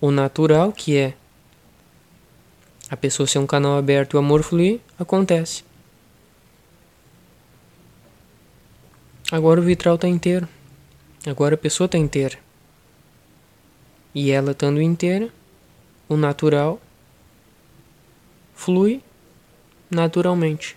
o 0.00 0.10
natural, 0.10 0.72
que 0.72 0.96
é 0.96 1.14
a 2.88 2.96
pessoa 2.96 3.26
ser 3.26 3.38
um 3.38 3.46
canal 3.46 3.76
aberto 3.76 4.14
e 4.14 4.16
o 4.16 4.20
amor 4.20 4.42
fluir, 4.42 4.80
acontece. 4.98 5.64
Agora 9.30 9.60
o 9.60 9.64
vitral 9.64 9.96
está 9.96 10.08
inteiro. 10.08 10.48
Agora 11.26 11.54
a 11.54 11.58
pessoa 11.58 11.86
está 11.86 11.98
inteira. 11.98 12.38
E 14.14 14.30
ela 14.30 14.52
estando 14.52 14.80
inteira, 14.80 15.30
o 16.08 16.16
natural 16.16 16.80
flui 18.54 19.02
naturalmente. 19.90 20.76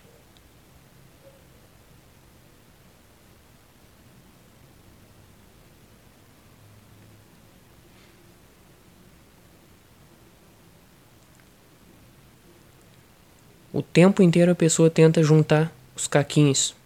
O 13.72 13.82
tempo 13.82 14.22
inteiro 14.22 14.52
a 14.52 14.54
pessoa 14.54 14.88
tenta 14.88 15.20
juntar 15.20 15.72
os 15.96 16.06
caquinhos, 16.06 16.76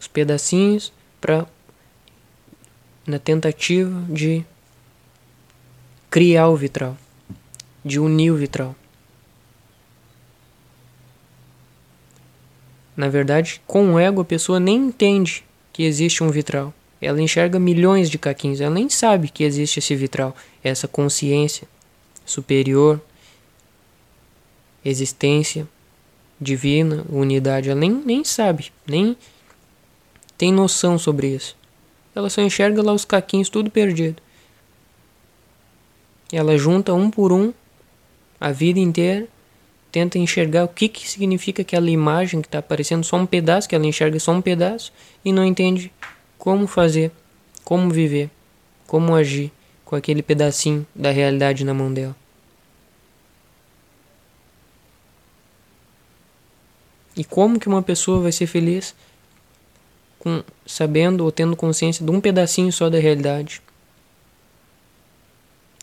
os 0.00 0.08
pedacinhos, 0.08 0.92
para 1.20 1.46
na 3.06 3.18
tentativa 3.18 4.04
de 4.08 4.44
criar 6.10 6.48
o 6.48 6.56
vitral, 6.56 6.96
de 7.84 7.98
unir 7.98 8.30
o 8.30 8.36
vitral. 8.36 8.74
Na 12.96 13.08
verdade, 13.08 13.62
com 13.66 13.94
o 13.94 13.98
ego 13.98 14.20
a 14.20 14.24
pessoa 14.24 14.60
nem 14.60 14.76
entende 14.76 15.44
que 15.72 15.84
existe 15.84 16.22
um 16.22 16.30
vitral. 16.30 16.74
Ela 17.00 17.22
enxerga 17.22 17.58
milhões 17.58 18.10
de 18.10 18.18
caquinhos, 18.18 18.60
ela 18.60 18.74
nem 18.74 18.90
sabe 18.90 19.30
que 19.30 19.42
existe 19.42 19.78
esse 19.78 19.96
vitral, 19.96 20.36
essa 20.62 20.86
consciência 20.86 21.66
superior, 22.26 23.00
existência 24.84 25.66
divina, 26.38 27.04
unidade, 27.08 27.70
ela 27.70 27.78
nem, 27.78 27.90
nem 27.90 28.24
sabe, 28.24 28.72
nem 28.86 29.16
tem 30.36 30.52
noção 30.52 30.98
sobre 30.98 31.28
isso. 31.28 31.56
Ela 32.14 32.28
só 32.28 32.40
enxerga 32.42 32.82
lá 32.82 32.92
os 32.92 33.04
caquinhos 33.04 33.48
tudo 33.48 33.70
perdido. 33.70 34.20
Ela 36.32 36.56
junta 36.56 36.92
um 36.94 37.10
por 37.10 37.32
um 37.32 37.52
a 38.40 38.52
vida 38.52 38.78
inteira, 38.78 39.28
tenta 39.92 40.18
enxergar 40.18 40.64
o 40.64 40.68
que, 40.68 40.88
que 40.88 41.08
significa 41.08 41.62
aquela 41.62 41.90
imagem 41.90 42.40
que 42.40 42.48
está 42.48 42.58
aparecendo, 42.58 43.04
só 43.04 43.16
um 43.16 43.26
pedaço, 43.26 43.68
que 43.68 43.74
ela 43.74 43.86
enxerga 43.86 44.18
só 44.18 44.32
um 44.32 44.40
pedaço 44.40 44.92
e 45.24 45.32
não 45.32 45.44
entende 45.44 45.92
como 46.38 46.66
fazer, 46.66 47.12
como 47.64 47.90
viver, 47.90 48.30
como 48.86 49.14
agir, 49.14 49.52
com 49.84 49.94
aquele 49.94 50.22
pedacinho 50.22 50.86
da 50.94 51.10
realidade 51.10 51.64
na 51.64 51.74
mão 51.74 51.92
dela. 51.92 52.16
E 57.16 57.24
como 57.24 57.58
que 57.60 57.68
uma 57.68 57.82
pessoa 57.82 58.20
vai 58.20 58.32
ser 58.32 58.46
feliz 58.46 58.94
com 60.20 60.44
sabendo 60.64 61.24
ou 61.24 61.32
tendo 61.32 61.56
consciência 61.56 62.04
de 62.04 62.10
um 62.12 62.20
pedacinho 62.20 62.72
só 62.72 62.88
da 62.88 62.98
realidade, 62.98 63.60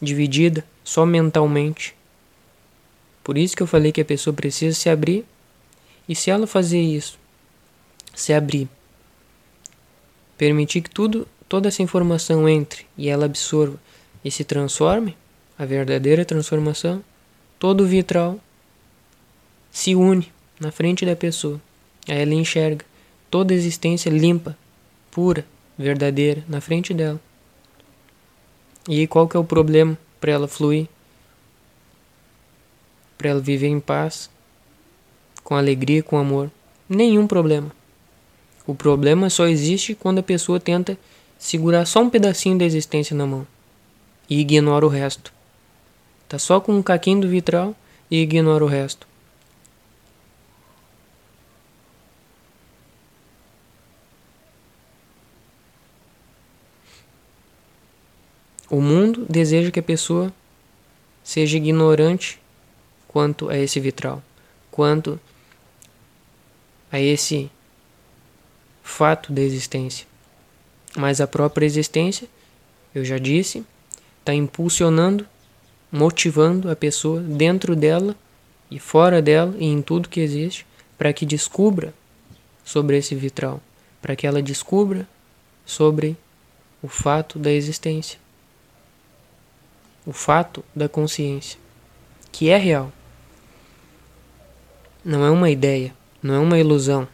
dividida 0.02 0.64
só 0.84 1.06
mentalmente? 1.06 1.94
Por 3.24 3.38
isso 3.38 3.58
que 3.58 3.64
eu 3.64 3.68
falei 3.68 3.92
que 3.92 4.00
a 4.00 4.06
pessoa 4.06 4.34
precisa 4.34 4.74
se 4.74 4.90
abrir. 4.90 5.26
E 6.08 6.16
se 6.16 6.32
ela 6.32 6.48
fazer 6.48 6.80
isso, 6.80 7.20
se 8.16 8.32
abrir, 8.32 8.70
permitir 10.38 10.80
que 10.80 10.90
tudo, 10.90 11.28
toda 11.50 11.68
essa 11.68 11.84
informação 11.84 12.48
entre 12.48 12.86
e 12.98 13.10
ela 13.10 13.26
absorva 13.26 13.78
e 14.24 14.32
se 14.32 14.46
transforme, 14.46 15.18
a 15.60 15.66
verdadeira 15.66 16.24
transformação, 16.24 17.04
todo 17.60 17.84
o 17.84 17.88
vitral 17.88 18.40
se 19.72 19.96
une 19.96 20.32
na 20.60 20.72
frente 20.72 21.06
da 21.06 21.16
pessoa. 21.16 21.60
Aí 22.08 22.22
ela 22.22 22.34
enxerga 22.34 22.86
toda 23.30 23.54
a 23.54 23.58
existência 23.58 24.10
limpa, 24.10 24.58
pura, 25.12 25.46
verdadeira 25.78 26.44
na 26.48 26.62
frente 26.62 26.94
dela. 26.94 27.20
E 28.88 29.06
qual 29.08 29.28
que 29.28 29.36
é 29.36 29.40
o 29.40 29.44
problema 29.44 29.98
para 30.20 30.32
ela 30.32 30.48
fluir? 30.48 30.88
Para 33.18 33.30
ela 33.30 33.40
viver 33.40 33.68
em 33.68 33.80
paz, 33.80 34.30
com 35.44 35.56
alegria, 35.56 36.04
com 36.04 36.18
amor? 36.18 36.52
Nenhum 36.88 37.28
problema. 37.28 37.72
O 38.66 38.76
problema 38.76 39.30
só 39.30 39.48
existe 39.48 39.96
quando 39.96 40.20
a 40.20 40.24
pessoa 40.24 40.60
tenta 40.60 40.98
segurar 41.38 41.86
só 41.86 42.02
um 42.02 42.10
pedacinho 42.10 42.58
da 42.58 42.66
existência 42.66 43.16
na 43.16 43.26
mão 43.26 43.48
e 44.30 44.40
ignora 44.40 44.86
o 44.86 44.90
resto. 44.90 45.34
Tá 46.28 46.38
só 46.38 46.60
com 46.60 46.74
um 46.74 46.84
caquinho 46.84 47.22
do 47.22 47.30
vitral 47.30 47.76
e 48.12 48.22
ignora 48.22 48.64
o 48.64 48.68
resto. 48.68 49.07
O 58.70 58.82
mundo 58.82 59.26
deseja 59.30 59.72
que 59.72 59.80
a 59.80 59.84
pessoa 59.84 60.34
seja 61.24 61.56
ignorante 61.56 62.38
quanto 63.08 63.50
a 63.50 63.58
esse 63.58 63.80
vitral, 63.80 64.22
quanto 64.70 65.18
a 66.92 67.00
esse 67.00 67.50
fato 68.84 69.32
da 69.32 69.42
existência. 69.42 70.06
Mas 70.98 71.22
a 71.22 71.28
própria 71.28 71.66
existência, 71.66 72.28
eu 72.94 73.06
já 73.06 73.18
disse, 73.18 73.66
está 74.20 74.34
impulsionando, 74.34 75.26
motivando 75.90 76.70
a 76.70 76.76
pessoa 76.76 77.22
dentro 77.22 77.74
dela 77.74 78.18
e 78.70 78.80
fora 78.80 79.22
dela 79.22 79.56
e 79.58 79.66
em 79.66 79.82
tudo 79.82 80.10
que 80.10 80.20
existe 80.20 80.66
para 80.98 81.14
que 81.14 81.26
descubra 81.26 81.94
sobre 82.66 82.98
esse 82.98 83.16
vitral, 83.16 83.62
para 84.02 84.14
que 84.14 84.28
ela 84.28 84.42
descubra 84.42 85.08
sobre 85.66 86.18
o 86.84 86.90
fato 86.90 87.40
da 87.40 87.52
existência 87.52 88.27
o 90.08 90.14
fato 90.14 90.64
da 90.74 90.88
consciência, 90.88 91.60
que 92.32 92.48
é 92.48 92.56
real. 92.56 92.94
Não 95.04 95.26
é 95.26 95.30
uma 95.30 95.50
ideia, 95.50 95.94
não 96.24 96.34
é 96.34 96.40
uma 96.40 96.58
ilusão. 96.58 97.06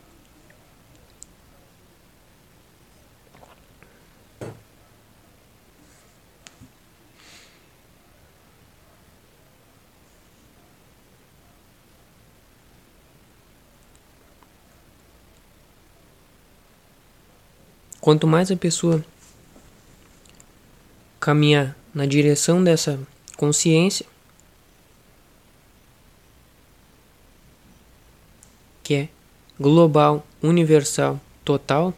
Quanto 17.99 18.27
mais 18.27 18.51
a 18.51 18.55
pessoa 18.55 19.03
caminhar 21.19 21.75
na 21.93 22.05
direção 22.05 22.63
dessa 22.63 22.99
consciência 23.37 24.05
que 28.83 28.95
é 28.95 29.09
global, 29.59 30.25
universal, 30.41 31.19
total, 31.45 31.93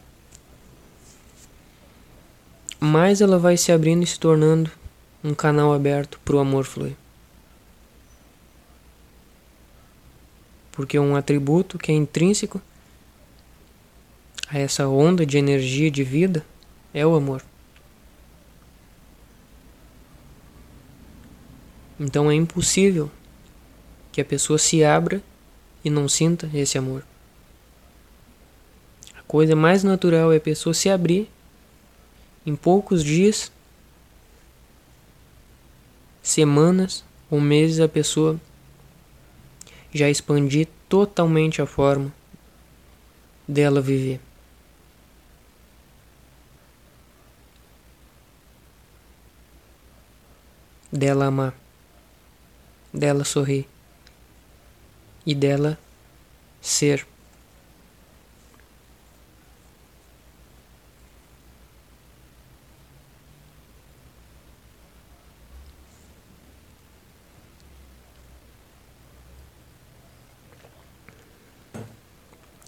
mais 2.79 3.21
ela 3.21 3.39
vai 3.39 3.57
se 3.57 3.71
abrindo 3.71 4.03
e 4.03 4.07
se 4.07 4.19
tornando 4.19 4.69
um 5.23 5.33
canal 5.33 5.73
aberto 5.73 6.19
para 6.23 6.35
o 6.35 6.39
amor 6.39 6.65
fluir. 6.65 6.95
Porque 10.71 10.99
um 10.99 11.15
atributo 11.15 11.79
que 11.79 11.91
é 11.91 11.95
intrínseco 11.95 12.61
a 14.47 14.59
essa 14.59 14.87
onda 14.87 15.25
de 15.25 15.37
energia 15.37 15.89
de 15.89 16.03
vida 16.03 16.45
é 16.93 17.05
o 17.05 17.15
amor. 17.15 17.41
Então 21.99 22.29
é 22.29 22.35
impossível 22.35 23.09
que 24.11 24.19
a 24.19 24.25
pessoa 24.25 24.57
se 24.57 24.83
abra 24.83 25.21
e 25.83 25.89
não 25.89 26.09
sinta 26.09 26.49
esse 26.53 26.77
amor. 26.77 27.05
A 29.17 29.21
coisa 29.23 29.55
mais 29.55 29.83
natural 29.83 30.31
é 30.33 30.37
a 30.37 30.41
pessoa 30.41 30.73
se 30.73 30.89
abrir 30.89 31.29
em 32.45 32.55
poucos 32.55 33.03
dias, 33.03 33.51
semanas 36.21 37.03
ou 37.29 37.39
meses 37.39 37.79
a 37.79 37.87
pessoa 37.87 38.39
já 39.93 40.09
expandir 40.09 40.67
totalmente 40.89 41.61
a 41.61 41.65
forma 41.65 42.13
dela 43.47 43.81
viver. 43.81 44.19
Dela 50.91 51.25
amar 51.25 51.64
dela 52.95 53.23
sorrir 53.23 53.67
e 55.25 55.35
dela 55.35 55.77
ser. 56.61 57.05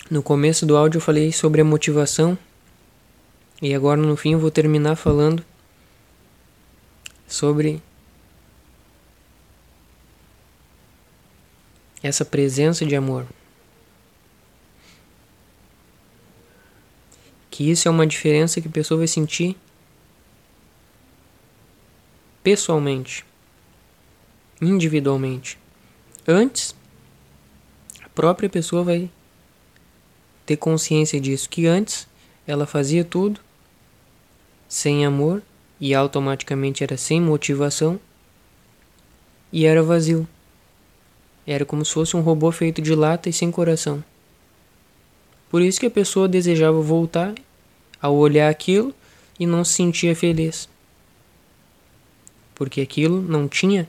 No 0.09 0.23
começo 0.23 0.65
do 0.65 0.77
áudio 0.77 0.99
eu 0.99 1.01
falei 1.01 1.33
sobre 1.33 1.59
a 1.59 1.65
motivação 1.65 2.37
e 3.61 3.73
agora 3.75 3.99
no 3.99 4.15
fim 4.15 4.33
eu 4.33 4.39
vou 4.39 4.49
terminar 4.49 4.95
falando 4.95 5.43
sobre 7.27 7.81
essa 12.07 12.25
presença 12.25 12.85
de 12.85 12.95
amor. 12.95 13.25
Que 17.49 17.69
isso 17.69 17.87
é 17.87 17.91
uma 17.91 18.07
diferença 18.07 18.61
que 18.61 18.67
a 18.67 18.71
pessoa 18.71 18.99
vai 18.99 19.07
sentir 19.07 19.55
pessoalmente, 22.43 23.25
individualmente. 24.61 25.59
Antes, 26.25 26.75
a 28.03 28.09
própria 28.09 28.49
pessoa 28.49 28.83
vai 28.83 29.09
ter 30.45 30.55
consciência 30.55 31.19
disso, 31.19 31.49
que 31.49 31.67
antes 31.67 32.07
ela 32.45 32.65
fazia 32.65 33.03
tudo 33.03 33.41
sem 34.67 35.05
amor 35.05 35.41
e 35.79 35.93
automaticamente 35.93 36.83
era 36.83 36.95
sem 36.95 37.21
motivação 37.21 37.99
e 39.51 39.65
era 39.65 39.83
vazio. 39.83 40.27
Era 41.47 41.63
como 41.63 41.85
se 41.85 41.93
fosse 41.93 42.17
um 42.17 42.21
robô 42.21 42.51
feito 42.51 42.81
de 42.81 42.93
lata 42.93 43.29
e 43.29 43.33
sem 43.33 43.49
coração. 43.49 44.03
Por 45.49 45.61
isso 45.61 45.79
que 45.79 45.85
a 45.85 45.91
pessoa 45.91 46.27
desejava 46.27 46.81
voltar 46.81 47.33
ao 48.01 48.15
olhar 48.15 48.49
aquilo 48.49 48.93
e 49.39 49.47
não 49.47 49.63
se 49.63 49.75
sentia 49.75 50.13
feliz. 50.13 50.67
Porque 52.53 52.81
aquilo 52.81 53.21
não 53.21 53.47
tinha 53.47 53.87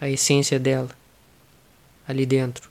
a 0.00 0.08
essência 0.08 0.56
dela 0.56 0.90
ali 2.06 2.24
dentro. 2.24 2.70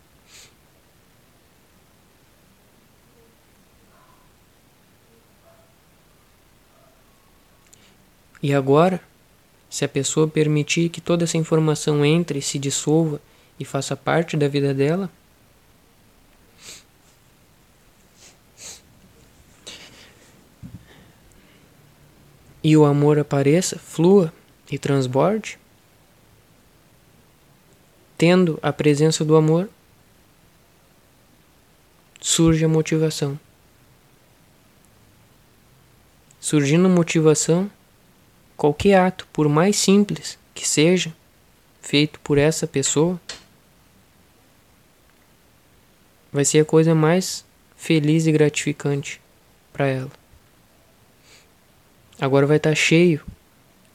E 8.42 8.54
agora, 8.54 9.02
se 9.70 9.84
a 9.84 9.90
pessoa 9.90 10.26
permitir 10.26 10.88
que 10.88 11.02
toda 11.02 11.26
essa 11.26 11.38
informação 11.38 12.06
entre 12.06 12.40
e 12.40 12.42
se 12.42 12.58
dissolva 12.58 13.20
e 13.60 13.66
faça 13.66 13.96
parte 13.96 14.38
da 14.38 14.48
vida 14.48 14.74
dela. 14.74 15.10
E 22.64 22.76
o 22.76 22.86
amor 22.86 23.18
apareça, 23.18 23.80
flua, 23.80 24.34
e 24.72 24.78
transborde, 24.78 25.58
tendo 28.18 28.60
a 28.62 28.72
presença 28.72 29.26
do 29.26 29.36
amor, 29.36 29.70
surge 32.20 32.64
a 32.64 32.68
motivação. 32.68 33.40
Surgindo 36.40 36.88
motivação, 36.88 37.70
qualquer 38.56 39.00
ato, 39.00 39.28
por 39.34 39.50
mais 39.50 39.78
simples 39.78 40.38
que 40.54 40.68
seja, 40.68 41.16
feito 41.82 42.20
por 42.20 42.38
essa 42.38 42.68
pessoa, 42.68 43.20
vai 46.32 46.46
ser 46.46 46.60
a 46.60 46.66
coisa 46.66 46.94
mais 46.94 47.46
feliz 47.76 48.28
e 48.28 48.32
gratificante 48.32 49.22
para 49.72 49.88
ela. 49.88 50.12
Agora 52.20 52.46
vai 52.46 52.58
estar 52.58 52.72
tá 52.72 52.76
cheio 52.76 53.26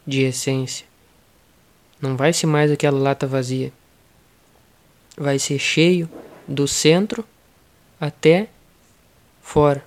de 0.06 0.22
essência. 0.22 0.86
Não 2.00 2.16
vai 2.16 2.32
ser 2.32 2.46
mais 2.46 2.70
aquela 2.70 2.98
lata 2.98 3.26
vazia. 3.26 3.72
Vai 5.16 5.38
ser 5.38 5.58
cheio 5.58 6.08
do 6.48 6.66
centro 6.66 7.24
até 8.00 8.48
fora. 9.42 9.84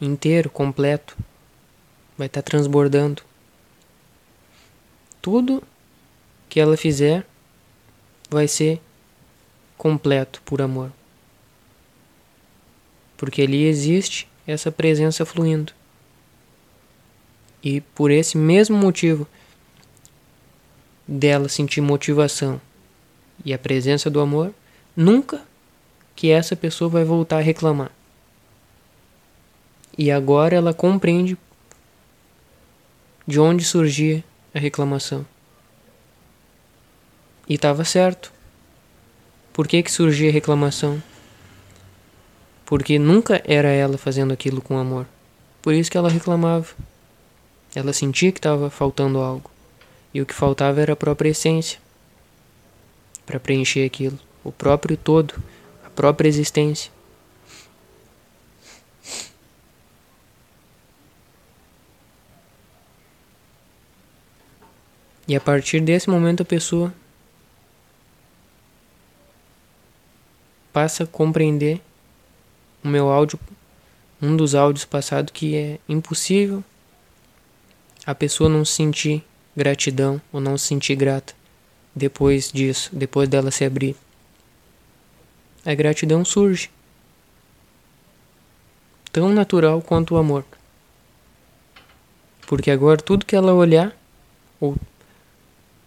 Inteiro, 0.00 0.48
completo. 0.48 1.16
Vai 2.16 2.28
estar 2.28 2.42
tá 2.42 2.50
transbordando. 2.50 3.22
Tudo 5.20 5.62
que 6.48 6.60
ela 6.60 6.76
fizer 6.76 7.26
vai 8.30 8.48
ser 8.48 8.80
completo 9.76 10.40
por 10.44 10.62
amor. 10.62 10.92
Porque 13.18 13.42
ali 13.42 13.64
existe 13.64 14.26
essa 14.46 14.72
presença 14.72 15.26
fluindo. 15.26 15.74
E 17.62 17.82
por 17.82 18.10
esse 18.10 18.38
mesmo 18.38 18.78
motivo 18.78 19.26
dela 21.06 21.48
sentir 21.48 21.80
motivação 21.82 22.60
e 23.44 23.52
a 23.52 23.58
presença 23.58 24.08
do 24.08 24.20
amor, 24.20 24.54
nunca 24.96 25.42
que 26.14 26.30
essa 26.30 26.56
pessoa 26.56 26.88
vai 26.88 27.04
voltar 27.04 27.38
a 27.38 27.42
reclamar. 27.42 27.90
E 29.96 30.10
agora 30.10 30.54
ela 30.54 30.72
compreende 30.72 31.36
de 33.26 33.40
onde 33.40 33.64
surgia 33.64 34.24
a 34.54 34.58
reclamação. 34.58 35.26
E 37.48 37.54
estava 37.54 37.84
certo. 37.84 38.32
Por 39.52 39.66
que, 39.66 39.82
que 39.82 39.90
surgia 39.90 40.28
a 40.30 40.32
reclamação? 40.32 41.02
Porque 42.68 42.98
nunca 42.98 43.40
era 43.46 43.68
ela 43.70 43.96
fazendo 43.96 44.30
aquilo 44.30 44.60
com 44.60 44.76
amor. 44.76 45.06
Por 45.62 45.72
isso 45.72 45.90
que 45.90 45.96
ela 45.96 46.10
reclamava. 46.10 46.66
Ela 47.74 47.94
sentia 47.94 48.30
que 48.30 48.38
estava 48.38 48.68
faltando 48.68 49.20
algo. 49.20 49.50
E 50.12 50.20
o 50.20 50.26
que 50.26 50.34
faltava 50.34 50.78
era 50.78 50.92
a 50.92 50.96
própria 50.96 51.30
essência 51.30 51.80
para 53.24 53.40
preencher 53.40 53.86
aquilo, 53.86 54.18
o 54.44 54.52
próprio 54.52 54.98
todo, 54.98 55.42
a 55.82 55.88
própria 55.88 56.28
existência. 56.28 56.92
E 65.26 65.34
a 65.34 65.40
partir 65.40 65.80
desse 65.80 66.10
momento 66.10 66.42
a 66.42 66.46
pessoa 66.46 66.92
passa 70.70 71.04
a 71.04 71.06
compreender 71.06 71.80
o 72.82 72.88
meu 72.88 73.10
áudio, 73.10 73.38
um 74.20 74.36
dos 74.36 74.54
áudios 74.54 74.84
passados 74.84 75.32
que 75.32 75.56
é 75.56 75.78
impossível 75.88 76.62
a 78.08 78.14
pessoa 78.14 78.48
não 78.48 78.64
sentir 78.64 79.22
gratidão 79.54 80.18
ou 80.32 80.40
não 80.40 80.56
se 80.56 80.68
sentir 80.68 80.96
grata 80.96 81.34
depois 81.94 82.50
disso, 82.50 82.90
depois 82.92 83.28
dela 83.28 83.50
se 83.50 83.64
abrir. 83.64 83.94
A 85.64 85.74
gratidão 85.74 86.24
surge 86.24 86.70
tão 89.12 89.28
natural 89.30 89.82
quanto 89.82 90.14
o 90.14 90.16
amor. 90.16 90.44
Porque 92.46 92.70
agora 92.70 92.96
tudo 92.96 93.26
que 93.26 93.36
ela 93.36 93.52
olhar, 93.52 93.94
ou 94.58 94.74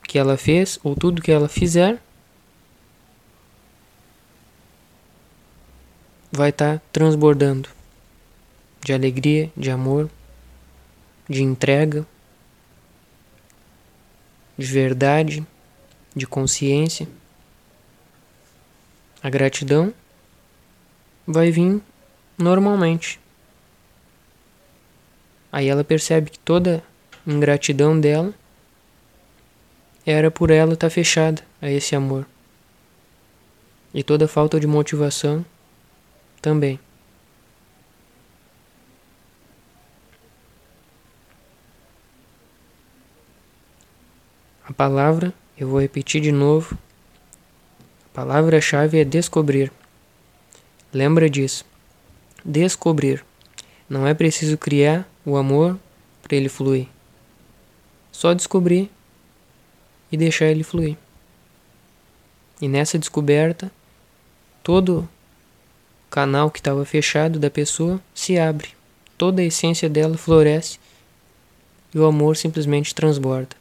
que 0.03 0.19
ela 0.19 0.37
fez, 0.37 0.79
ou 0.83 0.95
tudo 0.95 1.21
que 1.21 1.31
ela 1.31 1.47
fizer, 1.47 1.99
vai 6.31 6.49
estar 6.49 6.79
tá 6.79 6.85
transbordando 6.93 7.69
de 8.83 8.93
alegria, 8.93 9.51
de 9.55 9.69
amor, 9.69 10.09
de 11.29 11.43
entrega, 11.43 12.05
de 14.57 14.65
verdade, 14.65 15.45
de 16.15 16.25
consciência. 16.25 17.07
A 19.21 19.29
gratidão 19.29 19.93
vai 21.27 21.51
vir 21.51 21.81
normalmente. 22.37 23.19
Aí 25.51 25.67
ela 25.67 25.83
percebe 25.83 26.31
que 26.31 26.39
toda 26.39 26.83
ingratidão 27.27 27.99
dela 27.99 28.33
era 30.05 30.31
por 30.31 30.49
ela 30.49 30.73
estar 30.73 30.87
tá 30.87 30.91
fechada 30.91 31.43
a 31.61 31.69
esse 31.69 31.95
amor. 31.95 32.25
E 33.93 34.01
toda 34.01 34.27
falta 34.27 34.59
de 34.59 34.65
motivação 34.65 35.45
também. 36.41 36.79
A 44.63 44.73
palavra, 44.73 45.33
eu 45.57 45.67
vou 45.67 45.81
repetir 45.81 46.21
de 46.21 46.31
novo. 46.31 46.77
A 48.05 48.09
palavra-chave 48.13 48.99
é 48.99 49.03
descobrir. 49.03 49.71
Lembra 50.93 51.29
disso. 51.29 51.65
Descobrir. 52.43 53.23
Não 53.89 54.07
é 54.07 54.13
preciso 54.13 54.57
criar 54.57 55.07
o 55.25 55.35
amor 55.35 55.77
para 56.23 56.37
ele 56.37 56.47
fluir. 56.47 56.87
Só 58.11 58.33
descobrir 58.33 58.89
e 60.11 60.17
deixar 60.17 60.45
ele 60.45 60.63
fluir. 60.63 60.97
E 62.61 62.67
nessa 62.67 62.97
descoberta, 62.97 63.71
todo 64.63 65.07
canal 66.11 66.51
que 66.51 66.59
estava 66.59 66.83
fechado 66.83 67.39
da 67.39 67.49
pessoa 67.49 67.99
se 68.13 68.37
abre, 68.37 68.69
toda 69.17 69.41
a 69.41 69.45
essência 69.45 69.89
dela 69.89 70.17
floresce 70.17 70.77
e 71.95 71.97
o 71.97 72.05
amor 72.05 72.35
simplesmente 72.35 72.93
transborda 72.93 73.55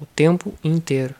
o 0.00 0.06
tempo 0.06 0.54
inteiro. 0.62 1.14